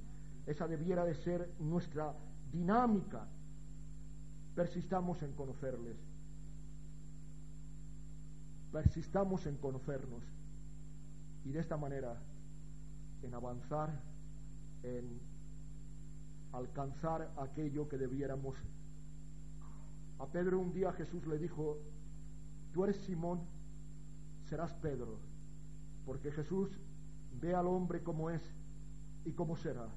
Esa 0.45 0.65
debiera 0.65 1.03
de 1.03 1.13
ser 1.13 1.51
nuestra 1.59 2.15
dinámica. 2.53 3.27
Persistamos 4.55 5.21
en 5.23 5.33
conocerles. 5.33 5.97
Persistamos 8.71 9.45
en 9.45 9.57
conocernos. 9.57 10.23
Y 11.43 11.51
de 11.51 11.59
esta 11.59 11.75
manera, 11.75 12.15
en 13.23 13.33
avanzar, 13.33 13.89
en 14.83 15.19
alcanzar 16.53 17.31
aquello 17.37 17.87
que 17.87 17.97
debiéramos. 17.97 18.55
A 20.19 20.27
Pedro 20.27 20.59
un 20.59 20.73
día 20.73 20.91
Jesús 20.93 21.25
le 21.27 21.37
dijo, 21.37 21.77
tú 22.73 22.83
eres 22.83 22.97
Simón, 22.97 23.41
serás 24.45 24.73
Pedro, 24.75 25.19
porque 26.05 26.31
Jesús 26.31 26.69
ve 27.39 27.53
al 27.53 27.67
hombre 27.67 28.03
como 28.03 28.29
es 28.29 28.41
y 29.25 29.31
cómo 29.31 29.55
será. 29.55 29.87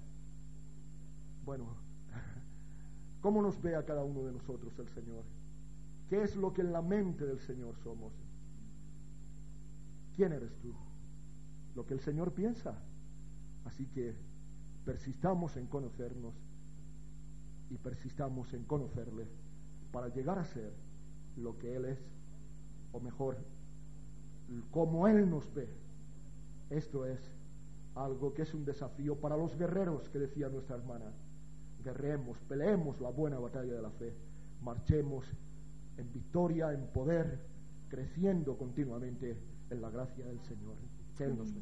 Bueno, 1.44 1.76
¿cómo 3.20 3.42
nos 3.42 3.60
ve 3.60 3.74
a 3.74 3.84
cada 3.84 4.04
uno 4.04 4.22
de 4.22 4.32
nosotros 4.32 4.78
el 4.78 4.88
Señor? 4.88 5.24
¿Qué 6.08 6.22
es 6.22 6.36
lo 6.36 6.52
que 6.52 6.60
en 6.60 6.72
la 6.72 6.82
mente 6.82 7.24
del 7.24 7.40
Señor 7.40 7.76
somos? 7.82 8.12
¿Quién 10.14 10.32
eres 10.32 10.54
tú? 10.60 10.74
Lo 11.74 11.86
que 11.86 11.94
el 11.94 12.00
Señor 12.00 12.32
piensa. 12.32 12.78
Así 13.64 13.86
que 13.86 14.14
persistamos 14.84 15.56
en 15.56 15.66
conocernos 15.66 16.34
y 17.72 17.78
persistamos 17.78 18.52
en 18.52 18.64
conocerle 18.64 19.26
para 19.92 20.08
llegar 20.08 20.38
a 20.38 20.44
ser 20.44 20.72
lo 21.36 21.58
que 21.58 21.74
Él 21.74 21.86
es, 21.86 21.98
o 22.92 23.00
mejor, 23.00 23.38
como 24.70 25.08
Él 25.08 25.28
nos 25.30 25.52
ve. 25.54 25.68
Esto 26.70 27.06
es 27.06 27.20
algo 27.94 28.34
que 28.34 28.42
es 28.42 28.54
un 28.54 28.64
desafío 28.64 29.16
para 29.16 29.36
los 29.36 29.56
guerreros, 29.56 30.08
que 30.10 30.18
decía 30.18 30.48
nuestra 30.48 30.76
hermana 30.76 31.12
guerremos, 31.82 32.38
peleemos 32.48 33.00
la 33.00 33.10
buena 33.10 33.38
batalla 33.38 33.74
de 33.74 33.82
la 33.82 33.90
fe, 33.90 34.14
marchemos 34.62 35.26
en 35.96 36.12
victoria, 36.12 36.72
en 36.72 36.86
poder, 36.88 37.40
creciendo 37.88 38.56
continuamente 38.56 39.36
en 39.70 39.80
la 39.80 39.90
gracia 39.90 40.24
del 40.24 40.40
Señor. 40.42 40.76
Que 41.16 41.26
nos. 41.26 41.52